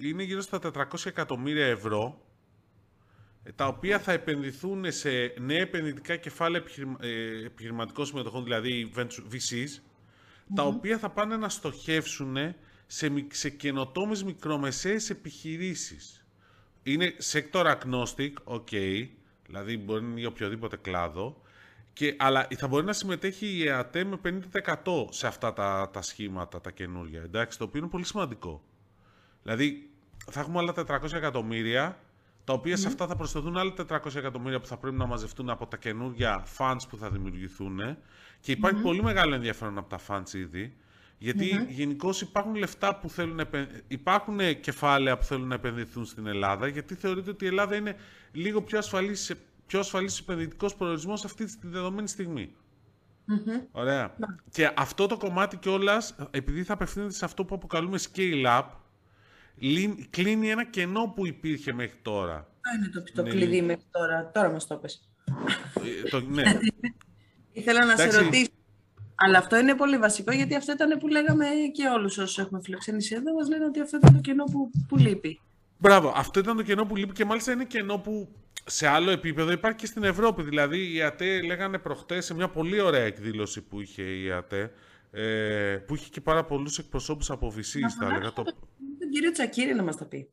[0.00, 2.20] είναι γύρω στα 400 εκατομμύρια ευρώ,
[3.42, 5.10] ε, τα οποία θα επενδυθούν σε
[5.40, 6.62] νέα επενδυτικά κεφάλαια
[7.00, 8.92] ε, επιχειρηματικών συμμετοχών, δηλαδή
[9.32, 9.80] VCs,
[10.54, 12.36] τα οποία θα πάνε να στοχεύσουν
[12.86, 16.26] σε, σε καινοτόμες μικρομεσαίες επιχειρήσεις.
[16.82, 19.06] Είναι sector agnostic, ok,
[19.46, 21.42] δηλαδή μπορεί να είναι για οποιοδήποτε κλάδο,
[21.94, 24.18] και, αλλά θα μπορεί να συμμετέχει η ΕΑΤΕ με
[24.84, 28.62] 50% σε αυτά τα, τα σχήματα, τα καινούργια, εντάξει, το οποίο είναι πολύ σημαντικό.
[29.42, 29.90] Δηλαδή,
[30.30, 31.98] θα έχουμε άλλα 400 εκατομμύρια,
[32.44, 35.66] τα οποία σε αυτά θα προσθεθούν άλλα 400 εκατομμύρια που θα πρέπει να μαζευτούν από
[35.66, 37.80] τα καινούργια funds που θα δημιουργηθούν.
[38.40, 40.76] Και υπαρχει πολύ μεγάλο ενδιαφέρον από τα funds ήδη.
[41.18, 41.68] Γιατί mm-hmm.
[41.68, 46.94] γενικώ υπάρχουν λεφτά που θέλουν να υπάρχουν κεφάλαια που θέλουν να επενδυθούν στην Ελλάδα, γιατί
[46.94, 47.96] θεωρείται ότι η Ελλάδα είναι
[48.32, 49.32] λίγο πιο ασφαλής
[49.66, 52.54] πιο ασφαλής επενδυτικός προορισμός αυτή τη δεδομένη στιγμή.
[53.28, 53.60] Mm-hmm.
[53.72, 54.14] Ωραία.
[54.16, 54.26] Ναι.
[54.50, 58.64] Και αυτό το κομμάτι κιόλας, επειδή θα απευθύνεται σε αυτό που αποκαλούμε scale-up,
[60.10, 62.34] κλείνει ένα κενό που υπήρχε μέχρι τώρα.
[62.36, 63.30] Αυτό είναι το, το ναι.
[63.30, 64.30] κλειδί μέχρι τώρα.
[64.34, 65.08] Τώρα μας το πες.
[66.04, 66.42] Ε, το, ναι.
[67.52, 68.50] Ήθελα να σε ρωτήσω.
[69.14, 73.14] Αλλά αυτό είναι πολύ βασικό, γιατί αυτό ήταν που λέγαμε και όλους όσους έχουμε φιλοξενήσει
[73.14, 75.40] εδώ, μας λένε ότι αυτό ήταν το κενό που, που λείπει.
[75.78, 78.28] Μπράβο, αυτό ήταν το κενό που λείπει και μάλιστα είναι κενό που
[78.64, 80.42] σε άλλο επίπεδο υπάρχει και στην Ευρώπη.
[80.42, 84.72] Δηλαδή, η ΑΤΕ λέγανε προχτές σε μια πολύ ωραία εκδήλωση που είχε η ΑΤΕ,
[85.10, 88.32] ε, που είχε και πάρα πολλούς εκπροσώπους από VC, θα έλεγα.
[88.32, 88.42] Το...
[88.42, 90.28] Τον κύριο Τσακύρη να μας τα πει.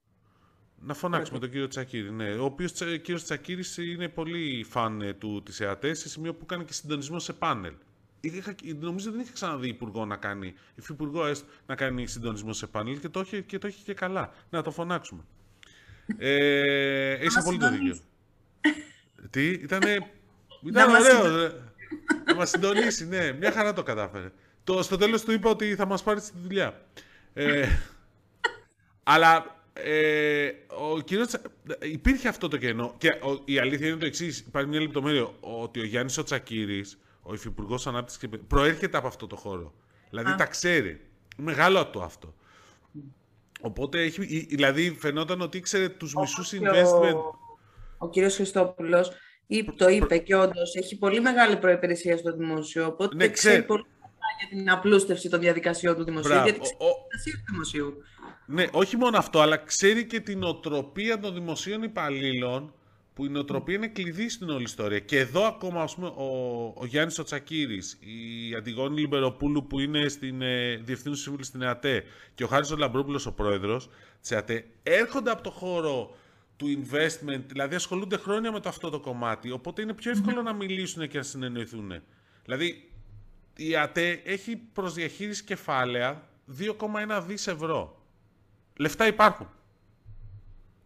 [0.83, 2.29] Να φωνάξουμε τον κύριο Τσακύρη, ναι.
[2.29, 6.65] Ο οποίος κύριος Τσακύρης είναι πολύ φαν ε, του της ΕΑΤΕ, σε σημείο που κάνει
[6.65, 7.73] και συντονισμό σε πάνελ.
[8.19, 11.31] Είχα, νομίζω δεν είχε ξαναδεί υπουργό να κάνει, υφυπουργό
[11.65, 14.33] να κάνει συντονισμό σε πάνελ και το έχει και, το έχει και καλά.
[14.49, 15.21] Να το φωνάξουμε.
[16.17, 17.97] Ε, έχει απόλυτο δίκιο.
[19.29, 20.11] Τι, ήτανε...
[20.65, 21.51] Ήταν ωραίο.
[22.25, 23.31] Να μας συντονίσει, ναι.
[23.31, 24.31] Μια χαρά το κατάφερε.
[24.63, 26.85] Το, στο τέλος του είπα ότι θα μας πάρει στη δουλειά.
[27.33, 27.67] Ε,
[29.03, 31.27] αλλά ε, ο κύριος,
[31.81, 32.95] υπήρχε αυτό το κενό.
[32.97, 34.39] Και η αλήθεια είναι το εξής.
[34.39, 39.35] Υπάρχει μια λεπτομέρεια ότι ο Γιάννης ο Τσακύρης, ο Υφυπουργός Ανάπτυξης προέρχεται από αυτό το
[39.35, 39.73] χώρο.
[40.09, 41.01] Δηλαδή τα ξέρει.
[41.37, 42.35] Μεγάλο το αυτό.
[43.61, 47.39] Οπότε έχει, δηλαδή φαινόταν ότι ήξερε τους μισούς investment ο
[48.07, 49.11] κύριος Χριστόπουλος
[49.75, 53.85] το είπε και όντως έχει πολύ μεγάλη προϋπηρεσία στο δημόσιο, οπότε ναι, ξέρει πολύ
[54.39, 56.43] για την απλούστευση των διαδικασιών του δημοσίου, Μπράβο.
[56.43, 57.93] γιατί ξέρει την του δημοσίου.
[58.45, 62.73] Ναι, όχι μόνο αυτό, αλλά ξέρει και την οτροπία των δημοσίων υπαλλήλων,
[63.13, 64.99] που η νοοτροπία είναι κλειδί στην όλη ιστορία.
[64.99, 66.27] Και εδώ ακόμα, ας πούμε, ο,
[66.77, 72.03] ο Γιάννης ο Τσακύρης, η Αντιγόνη Λιμπεροπούλου που είναι στην ε, Διευθύνουσα Σύμβουλη στην ΕΑΤΕ
[72.35, 73.89] και ο Χάρης ο Λαμπρόπουλος ο πρόεδρος
[74.21, 76.15] της ΕΑΤΕ, έρχονται από το χώρο
[76.61, 80.53] του investment, δηλαδή ασχολούνται χρόνια με το αυτό το κομμάτι, οπότε είναι πιο εύκολο να
[80.53, 81.93] μιλήσουν και να συνεννοηθούν.
[82.43, 82.91] Δηλαδή,
[83.55, 86.27] η ΕΑΤΕ έχει προς διαχείριση κεφάλαια
[86.59, 88.05] 2,1 δις ευρώ.
[88.77, 89.49] Λεφτά υπάρχουν.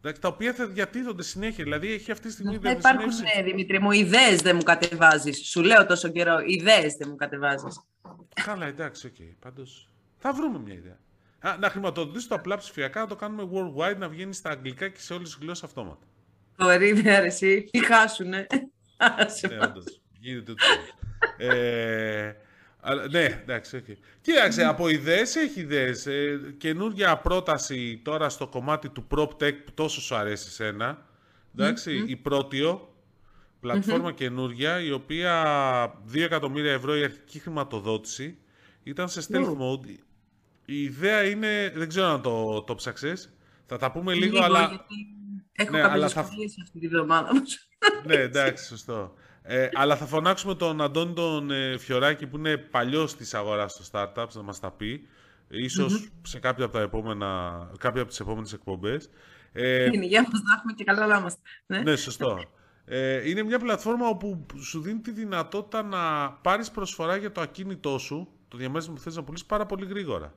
[0.01, 1.63] Τα οποία θα διατίθονται συνέχεια.
[1.63, 2.57] Δηλαδή έχει αυτή τη στιγμή.
[2.57, 5.47] Δεν υπάρχουν, ναι, Δημήτρη μου, ιδέες δεν μου κατεβάζεις.
[5.47, 7.79] Σου λέω τόσο καιρό, ιδέες δεν μου κατεβάζεις.
[8.43, 9.13] Καλά, εντάξει, ok.
[9.19, 9.33] Okay.
[9.39, 10.97] Πάντως θα βρούμε μια ιδέα
[11.59, 15.13] να χρηματοδοτήσει το απλά ψηφιακά, να το κάνουμε worldwide, να βγαίνει στα αγγλικά και σε
[15.13, 16.05] όλες τις γλώσσες αυτόματα.
[16.59, 17.69] Ωραία, αρέσει.
[17.71, 18.47] Τι χάσουνε.
[19.49, 20.01] ναι, όντως.
[20.19, 20.63] Γίνεται το
[21.37, 22.35] ε,
[23.09, 23.95] ναι, εντάξει, okay.
[24.21, 26.05] Κοίταξε, από ιδέες έχει ιδέες.
[26.05, 31.05] Ε, καινούργια πρόταση τώρα στο κομμάτι του PropTech που τόσο σου αρέσει εσένα.
[31.57, 32.95] Εντάξει, η Πρότιο,
[33.59, 34.15] πλατφόρμα mm-hmm.
[34.15, 35.43] καινούργια, η οποία
[36.13, 38.37] 2 εκατομμύρια ευρώ η αρχική χρηματοδότηση
[38.83, 39.95] ήταν σε stealth mode
[40.65, 43.33] η ιδέα είναι, δεν ξέρω αν το, το ψάξες,
[43.65, 44.59] θα τα πούμε λίγο, αλλά...
[44.59, 44.95] Γιατί
[45.51, 46.19] έχω ναι, κάποιες θα...
[46.19, 47.69] αυτή τη βδομάδα όμως.
[48.05, 49.13] ναι, εντάξει, σωστό.
[49.47, 53.83] Ε, αλλά θα φωνάξουμε τον Αντώνη τον ε, Φιωράκη που είναι παλιός της αγοράς στο
[53.91, 55.07] startups να μας τα πει.
[55.47, 56.21] Ίσως mm-hmm.
[56.21, 59.09] σε κάποια από, τα επόμενα, κάποια από τις επόμενες εκπομπές.
[59.51, 61.41] Ε, είναι, για μας να έχουμε και καλά να είμαστε.
[61.65, 62.39] Ναι, ναι σωστό.
[62.85, 67.97] Ε, είναι μια πλατφόρμα όπου σου δίνει τη δυνατότητα να πάρεις προσφορά για το ακίνητό
[67.97, 70.33] σου, το διαμέρισμα που θες να πουλήσεις πάρα πολύ γρήγορα.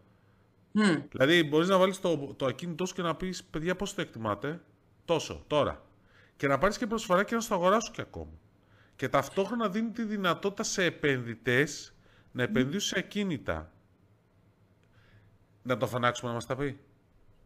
[0.78, 1.02] Mm.
[1.10, 4.60] Δηλαδή μπορείς να βάλεις το, το ακίνητός σου και να πεις παιδιά πώς το εκτιμάτε,
[5.04, 5.82] τόσο, τώρα.
[6.36, 8.32] Και να πάρεις και προσφορά και να στο αγοράσουν και ακόμα.
[8.96, 11.94] Και ταυτόχρονα δίνει τη δυνατότητα σε επενδυτές
[12.32, 13.72] να επενδύσουν σε ακίνητα.
[15.62, 16.78] Να το φωνάξουμε να μας τα πει.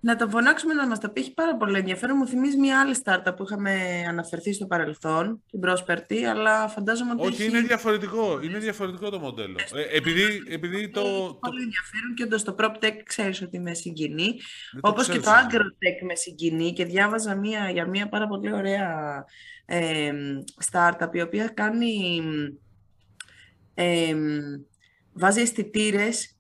[0.04, 1.20] Να το φωνάξουμε να μας τα πει.
[1.20, 2.16] Έχει πάρα πολύ ενδιαφέρον.
[2.16, 7.26] Μου θυμίζει μια άλλη startup που είχαμε αναφερθεί στο παρελθόν, την Prosperity, αλλά φαντάζομαι ότι.
[7.26, 7.50] Όχι, έχει...
[7.50, 8.40] είναι διαφορετικό.
[8.42, 9.56] Είναι διαφορετικό το μοντέλο.
[9.74, 11.00] Ε, επειδή, επειδή το.
[11.00, 14.34] Έχει πολύ ενδιαφέρον και όντως το PropTech ξέρεις ότι με συγκινεί.
[14.80, 19.24] Όπως και το AgroTech με συγκινεί και διάβαζα μια, για μια πάρα πολύ ωραία
[19.66, 20.12] ε,
[20.70, 22.22] startup η οποία κάνει.
[23.74, 24.14] Ε,
[25.12, 26.36] βάζει αισθητήρες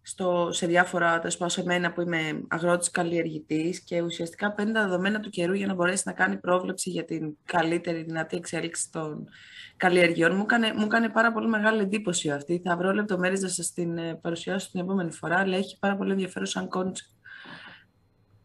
[0.50, 5.30] σε διάφορα, τέλο σε μένα που είμαι αγρότης καλλιεργητής και ουσιαστικά παίρνει τα δεδομένα του
[5.30, 9.28] καιρού για να μπορέσει να κάνει πρόβλεψη για την καλύτερη δυνατή εξέλιξη των
[9.76, 10.36] καλλιεργειών.
[10.36, 12.62] Μου έκανε, μου έκανε πάρα πολύ μεγάλη εντύπωση αυτή.
[12.64, 16.10] Θα βρω λεπτομέρειες να σας την ε, παρουσιάσω την επόμενη φορά, αλλά έχει πάρα πολύ
[16.12, 17.10] ενδιαφέρον σαν κόντσεπτ.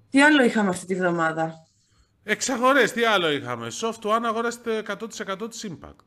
[0.09, 1.67] Τι άλλο είχαμε αυτή τη βδομάδα;
[2.23, 6.05] Εξαγορές, τι άλλο είχαμε; Soft One αγοράσετε 100% της Impact.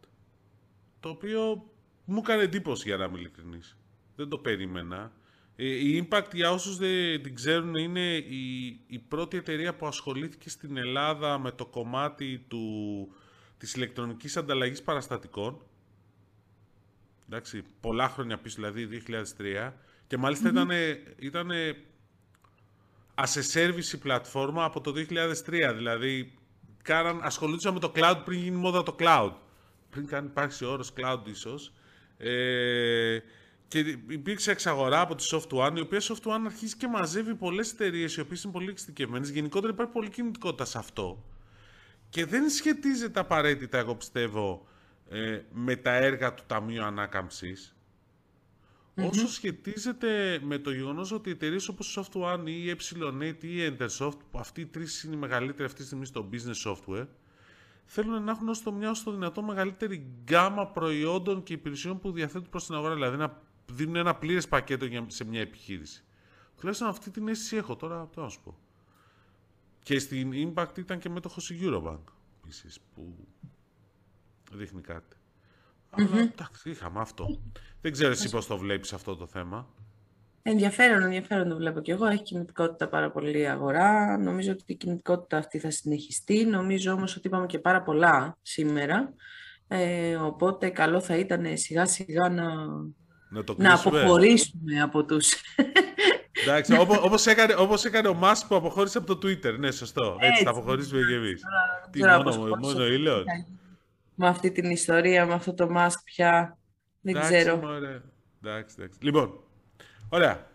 [1.00, 1.70] Το οποίο
[2.04, 3.79] μου έκανε εντύπωση για να είμαι ειλικρινής
[4.20, 5.12] δεν το περίμενα.
[5.56, 10.50] Ε, η Impact, για όσους δεν την ξέρουν, είναι η, η πρώτη εταιρεία που ασχολήθηκε
[10.50, 12.64] στην Ελλάδα με το κομμάτι του,
[13.58, 15.62] της ηλεκτρονικής ανταλλαγής παραστατικών.
[17.26, 19.02] Εντάξει, πολλά χρόνια πίσω, δηλαδή
[19.38, 19.72] 2003.
[20.06, 20.52] Και μάλιστα mm-hmm.
[20.52, 20.70] ήταν,
[21.18, 21.50] ήταν
[23.14, 25.74] as a service πλατφόρμα από το 2003.
[25.76, 26.32] Δηλαδή,
[26.82, 29.32] κάναν, ασχολούνταν με το cloud πριν γίνει μόδα το cloud.
[29.90, 31.72] Πριν καν υπάρξει ο όρος cloud ίσως.
[32.18, 33.18] Ε,
[33.70, 37.72] και υπήρξε εξαγορά από τη Soft One, η οποία Soft One αρχίζει και μαζεύει πολλές
[37.72, 39.30] εταιρείες οι οποίες είναι πολύ εξειδικευμένες.
[39.30, 41.24] Γενικότερα υπάρχει πολλή κινητικότητα σε αυτό.
[42.08, 44.66] Και δεν σχετίζεται απαραίτητα, εγώ πιστεύω,
[45.08, 47.76] ε, με τα έργα του Ταμείου Ανάκαμψης.
[48.94, 53.56] Όσο σχετίζεται με το γεγονός ότι εταιρείες όπως η Soft One ή η Epsilon ή
[53.56, 57.06] η Entersoft, που αυτοί οι τρεις είναι οι μεγαλύτεροι αυτή τη στιγμή στο business software,
[57.84, 62.12] θέλουν να έχουν όσο το μια όσο το δυνατό μεγαλύτερη γκάμα προϊόντων και υπηρεσιών που
[62.12, 62.94] διαθέτουν προς την αγορά.
[62.94, 66.04] Δηλαδή να δίνουν ένα πλήρες πακέτο για, σε μια επιχείρηση.
[66.56, 68.58] Τουλάχιστον αυτή την αίσθηση έχω τώρα, τι να σου πω.
[69.82, 72.04] Και στην Impact ήταν και μέτοχος η Eurobank,
[72.42, 73.14] επίσης, που
[74.52, 75.16] δείχνει κάτι.
[75.90, 77.40] Αλλά εντάξει, είχαμε αυτό.
[77.80, 79.68] Δεν ξέρω εσύ πώς το βλέπεις αυτό το θέμα.
[80.42, 82.06] Ενδιαφέρον, ενδιαφέρον το βλέπω και εγώ.
[82.06, 84.18] Έχει κινητικότητα πάρα πολύ αγορά.
[84.18, 86.44] Νομίζω ότι η κινητικότητα αυτή θα συνεχιστεί.
[86.44, 89.14] Νομίζω όμως ότι είπαμε και πάρα πολλά σήμερα.
[89.68, 92.44] Ε, οπότε καλό θα ήταν σιγά σιγά να
[93.30, 95.34] να, το να αποχωρήσουμε από τους...
[96.42, 99.58] Εντάξει, όπως, όπως, έκανε, όπως έκανε ο Μάσκ που αποχώρησε από το Twitter.
[99.58, 100.16] Ναι, σωστό.
[100.18, 101.42] Έτσι, Έτσι θα αποχωρήσουμε και εμείς.
[101.90, 103.24] Τι, μόνο, μόνο ήλιο.
[104.14, 106.58] Με αυτή την ιστορία, με αυτό το Μάσκ πια,
[107.00, 107.56] δεν εντάξει, ξέρω.
[107.56, 108.02] Μωρέ.
[108.44, 108.98] Εντάξει, εντάξει.
[109.02, 109.40] Λοιπόν,
[110.08, 110.49] ωραία.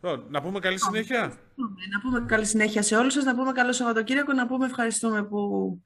[0.00, 1.38] Λοιπόν, να πούμε καλή συνέχεια.
[1.92, 5.38] Να πούμε καλή συνέχεια σε όλους σας, να πούμε καλό Σαββατοκύριακο, να πούμε ευχαριστούμε που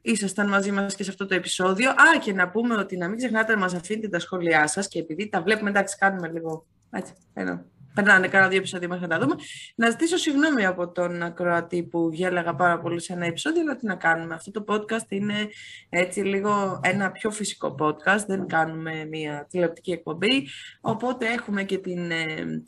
[0.02, 1.90] ήσασταν μαζί μας και σε αυτό το επεισόδιο.
[1.90, 4.98] Α, και να πούμε ότι να μην ξεχνάτε να μας αφήνετε τα σχόλιά σας και
[4.98, 9.18] επειδή τα βλέπουμε, εντάξει, κάνουμε λίγο, έτσι, ένα, περνάνε κάνα δύο επεισόδια μέχρι να τα
[9.18, 9.34] δούμε.
[9.74, 13.86] Να ζητήσω συγγνώμη από τον ακροατή που γέλαγα πάρα πολύ σε ένα επεισόδιο, αλλά τι
[13.86, 14.34] να κάνουμε.
[14.34, 15.48] Αυτό το podcast είναι
[15.88, 20.48] έτσι λίγο ένα πιο φυσικό podcast, δεν κάνουμε μια τηλεοπτική εκπομπή,
[20.80, 22.10] οπότε έχουμε και την...
[22.10, 22.62] Ε,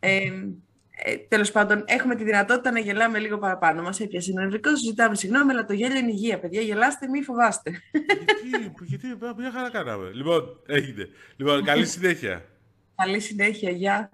[0.00, 0.32] ε,
[1.04, 3.82] ε, τέλος πάντων, έχουμε τη δυνατότητα να γελάμε λίγο παραπάνω.
[3.82, 6.60] Μας έπιασε νευρικός, ζητάμε συγγνώμη, αλλά το γέλιο είναι υγεία, παιδιά.
[6.60, 7.70] Γελάστε, μη φοβάστε.
[8.48, 10.10] Γιατί, γιατί, μια χαρά κάναμε.
[10.12, 11.08] Λοιπόν, έχετε.
[11.36, 12.44] Λοιπόν, καλή συνέχεια.
[12.94, 14.10] Καλή συνέχεια, γεια.